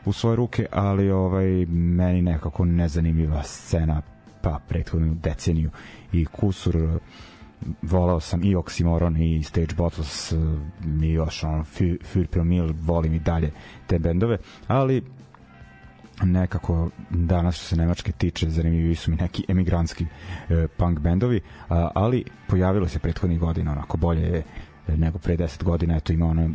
u 0.07 0.13
svoje 0.13 0.35
ruke 0.35 0.65
ali 0.71 1.11
ovaj 1.11 1.65
meni 1.65 2.21
nekako 2.21 2.65
nezanimljiva 2.65 3.43
scena 3.43 4.01
pa 4.41 4.59
prethodnu 4.67 5.15
deceniju. 5.23 5.69
I 6.11 6.25
kusur 6.25 6.99
volao 7.81 8.19
sam 8.19 8.43
i 8.43 8.55
Oxymoron 8.55 9.17
i 9.17 9.43
Stage 9.43 9.75
Bottles 9.77 10.33
i 11.03 11.09
još 11.11 11.43
on 11.43 11.63
Fur 12.03 12.27
Promil 12.27 12.73
volim 12.81 13.13
i 13.13 13.19
dalje 13.19 13.51
te 13.87 13.99
bendove 13.99 14.37
ali 14.67 15.03
nekako 16.23 16.89
danas 17.09 17.55
što 17.55 17.65
se 17.65 17.75
Nemačke 17.75 18.11
tiče 18.11 18.49
zanimljivi 18.49 18.95
su 18.95 19.11
mi 19.11 19.17
neki 19.17 19.45
emigrantski 19.47 20.05
e, 20.49 20.67
punk 20.77 20.99
bendovi 20.99 21.41
a, 21.69 21.89
ali 21.95 22.23
pojavilo 22.47 22.87
se 22.87 22.99
prethodnih 22.99 23.39
godina 23.39 23.71
onako 23.71 23.97
bolje 23.97 24.21
je 24.21 24.43
nego 24.87 25.19
pre 25.19 25.37
10 25.37 25.63
godina 25.63 25.95
eto 25.95 26.13
ima 26.13 26.25
ono 26.25 26.49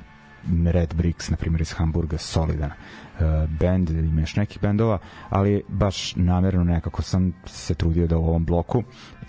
Red 0.65 0.95
Bricks 0.95 1.31
na 1.31 1.37
primjer 1.37 1.61
iz 1.61 1.73
Hamburga 1.73 2.19
solidan 2.19 2.71
uh, 2.71 3.51
band 3.61 3.91
ima 3.91 4.21
još 4.21 4.37
nekih 4.37 4.63
bendova 4.63 4.99
ali 5.29 5.63
baš 5.69 6.17
namerno 6.17 6.65
nekako 6.65 7.03
sam 7.03 7.33
se 7.47 7.75
trudio 7.75 8.07
da 8.07 8.19
u 8.19 8.29
ovom 8.29 8.45
bloku 8.45 8.83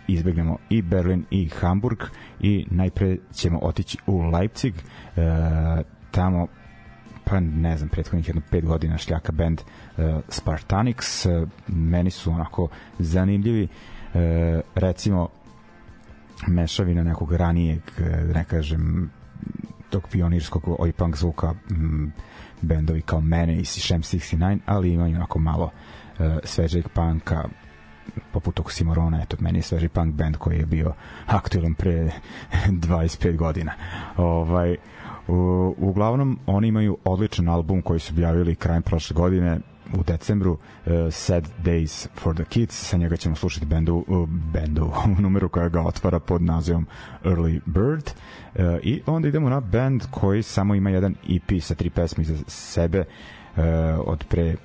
izbegnemo 0.07 0.57
i 0.70 0.82
Berlin 0.82 1.26
i 1.32 1.49
Hamburg 1.49 1.99
i 2.39 2.66
najpre 2.72 3.18
ćemo 3.34 3.59
otići 3.59 3.97
u 4.07 4.22
Leipzig 4.22 4.74
uh, 4.76 5.24
tamo 6.11 6.47
pa 7.26 7.39
ne 7.39 7.78
znam, 7.78 7.89
prethodnih 7.89 8.28
jedno 8.28 8.41
pet 8.51 8.66
godina 8.66 8.97
šljaka 8.97 9.32
band 9.32 9.61
uh, 9.61 10.03
Spartanix, 10.30 11.30
uh, 11.30 11.49
meni 11.68 12.11
su 12.11 12.32
onako 12.32 12.68
zanimljivi, 12.99 13.64
uh, 13.64 14.20
recimo 14.76 15.30
mešavina 16.47 17.03
nekog 17.03 17.34
ranijeg, 17.34 17.82
ne 18.34 18.43
kažem, 18.43 19.11
tog 19.94 20.08
pionirskog 20.10 20.64
oj 20.80 20.91
punk 20.91 21.18
zvuka 21.18 21.54
m, 21.70 22.12
bendovi 22.62 23.02
kao 23.02 23.22
Mene 23.22 23.58
i 23.60 23.66
Shem 23.66 24.02
69, 24.02 24.60
ali 24.66 24.94
imaju 24.94 25.16
onako 25.16 25.39
malo 25.39 25.64
uh, 25.66 26.26
svežeg 26.44 26.88
punka 26.94 27.44
poput 28.32 28.60
Oxymorona, 28.60 29.24
eto, 29.24 29.38
meni 29.39 29.60
je 29.60 29.64
sveži 29.64 29.89
punk 29.89 30.16
band 30.16 30.38
koji 30.38 30.58
je 30.58 30.66
bio 30.66 30.94
aktualan 31.26 31.74
pre 31.74 32.12
25 32.68 33.36
godina. 33.36 33.72
Ovaj, 34.18 34.78
U, 35.28 35.76
uglavnom, 35.78 36.39
oni 36.46 36.68
imaju 36.68 36.98
odličan 37.06 37.50
album 37.50 37.82
koji 37.82 38.00
su 38.00 38.14
objavili 38.14 38.56
krajem 38.56 38.84
prošle 38.84 39.14
godine 39.14 39.60
u 39.94 40.04
decembru 40.04 40.52
uh, 40.52 40.91
Sad 41.12 41.48
Days 41.64 42.08
for 42.16 42.36
the 42.36 42.46
Kids 42.46 42.89
sa 42.89 42.98
njega 42.98 43.18
ćemo 43.18 43.36
slušati 43.36 43.66
bendu, 43.66 44.06
uh, 44.08 44.30
bendu 44.30 44.91
numeru 45.22 45.50
koja 45.50 45.70
ga 45.70 45.82
otvara 45.82 46.20
pod 46.20 46.41
nazivom 46.41 46.88
Early 47.24 47.60
Bird 47.66 48.12
uh, 48.56 48.62
i 48.84 49.02
onda 49.06 49.28
idemo 49.28 49.50
na 49.50 49.60
band 49.60 50.04
koji 50.12 50.44
samo 50.44 50.76
ima 50.76 50.89
jedan 50.89 51.16
EP 51.30 51.62
sa 51.62 51.76
tri 51.76 51.89
pesme 51.89 52.24
za 52.24 52.36
sebe 52.48 53.00
uh, 53.00 53.64
od 54.06 54.26
pre 54.30 54.56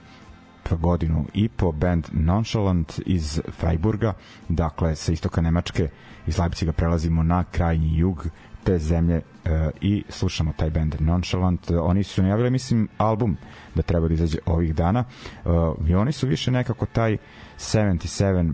godinu 0.70 1.24
i 1.34 1.48
po 1.48 1.72
band 1.72 2.06
Nonchalant 2.12 3.00
iz 3.06 3.40
Freiburga 3.50 4.12
dakle 4.48 4.96
sa 4.96 5.12
istoka 5.12 5.40
Nemačke 5.40 5.88
iz 6.26 6.38
Leipziga 6.38 6.72
prelazimo 6.72 7.22
na 7.22 7.44
krajnji 7.44 7.98
jug 7.98 8.26
te 8.64 8.78
zemlje 8.78 9.16
uh, 9.16 9.50
i 9.80 10.04
slušamo 10.08 10.52
taj 10.56 10.70
band 10.70 10.96
Nonchalant. 11.00 11.70
Oni 11.70 12.02
su 12.02 12.22
najavili, 12.22 12.50
mislim, 12.50 12.88
album 12.98 13.36
da 13.74 13.82
treba 13.82 14.08
da 14.08 14.14
izađe 14.14 14.38
ovih 14.46 14.74
dana 14.74 15.04
uh, 15.44 15.52
i 15.88 15.94
oni 15.94 16.12
su 16.12 16.26
više 16.26 16.50
nekako 16.50 16.86
taj 16.86 17.16
77 17.56 18.52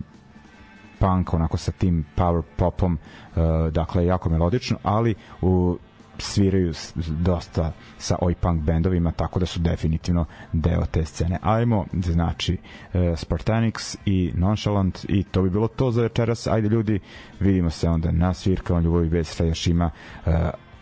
punk, 0.99 1.33
onako 1.33 1.57
sa 1.57 1.71
tim 1.71 2.05
power 2.17 2.41
popom, 2.55 2.97
uh, 3.35 3.43
dakle, 3.71 4.05
jako 4.05 4.29
melodično, 4.29 4.77
ali 4.83 5.15
u 5.41 5.77
sviraju 6.17 6.73
dosta 6.95 7.71
sa 7.97 8.15
oj 8.21 8.35
punk 8.35 8.61
bendovima, 8.61 9.11
tako 9.11 9.39
da 9.39 9.45
su 9.45 9.59
definitivno 9.59 10.25
deo 10.53 10.85
te 10.85 11.05
scene. 11.05 11.39
Ajmo, 11.41 11.85
znači, 11.93 12.53
uh, 12.53 12.99
Spartanix 13.01 13.97
i 14.05 14.31
Nonchalant 14.35 15.05
i 15.09 15.23
to 15.23 15.41
bi 15.41 15.49
bilo 15.49 15.67
to 15.67 15.91
za 15.91 16.01
večeras. 16.01 16.47
Ajde 16.47 16.69
ljudi, 16.69 16.99
vidimo 17.39 17.69
se 17.69 17.89
onda 17.89 18.11
na 18.11 18.33
svirkama 18.33 18.79
Ljubovi 18.79 19.09
bez 19.09 19.41
još 19.41 19.67
ima 19.67 19.89
uh, 20.25 20.33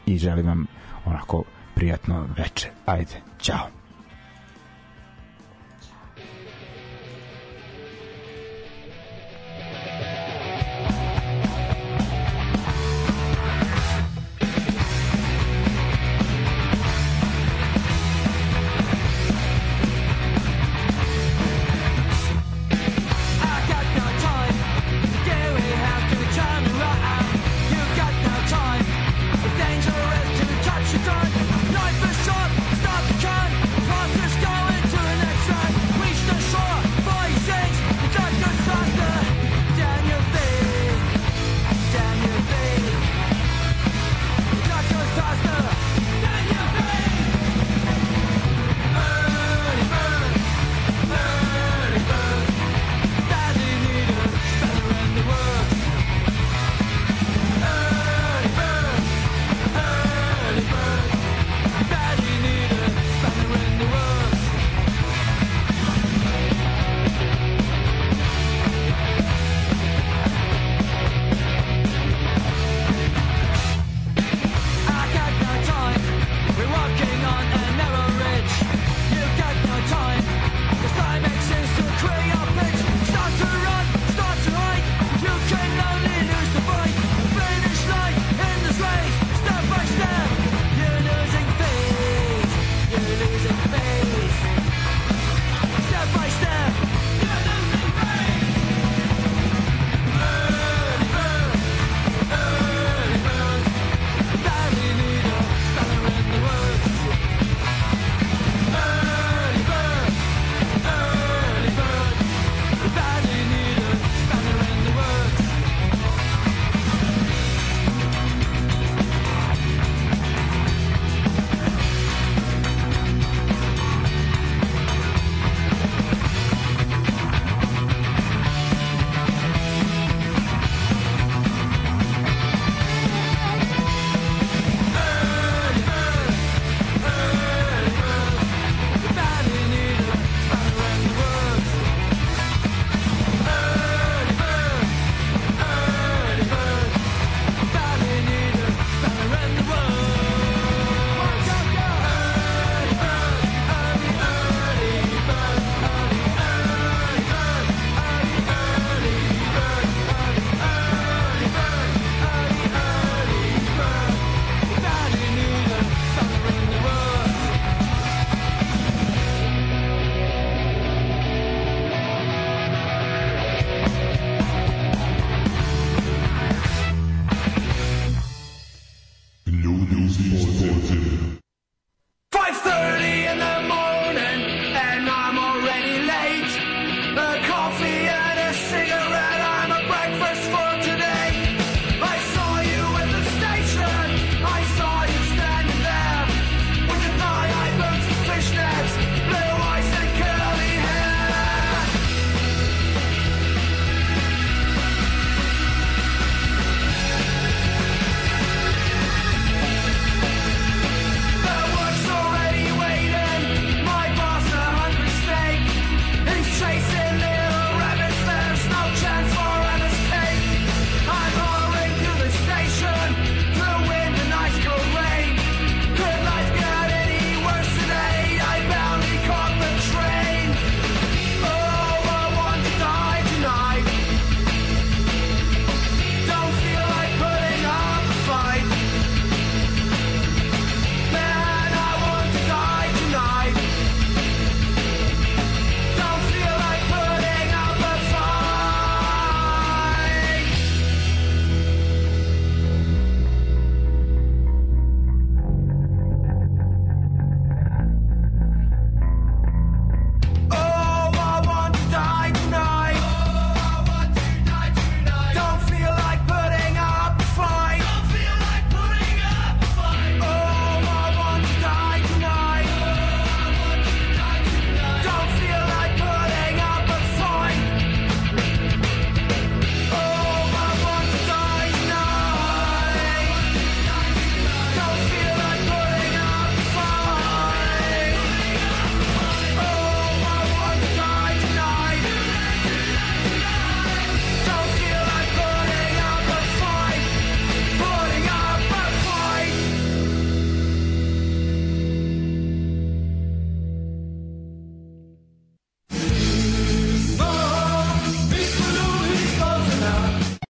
i 0.05 0.17
želim 0.17 0.47
vam 0.47 0.65
onako 1.05 1.43
prijatno 1.75 2.27
veče. 2.37 2.69
Ajde, 2.85 3.21
čao. 3.37 3.82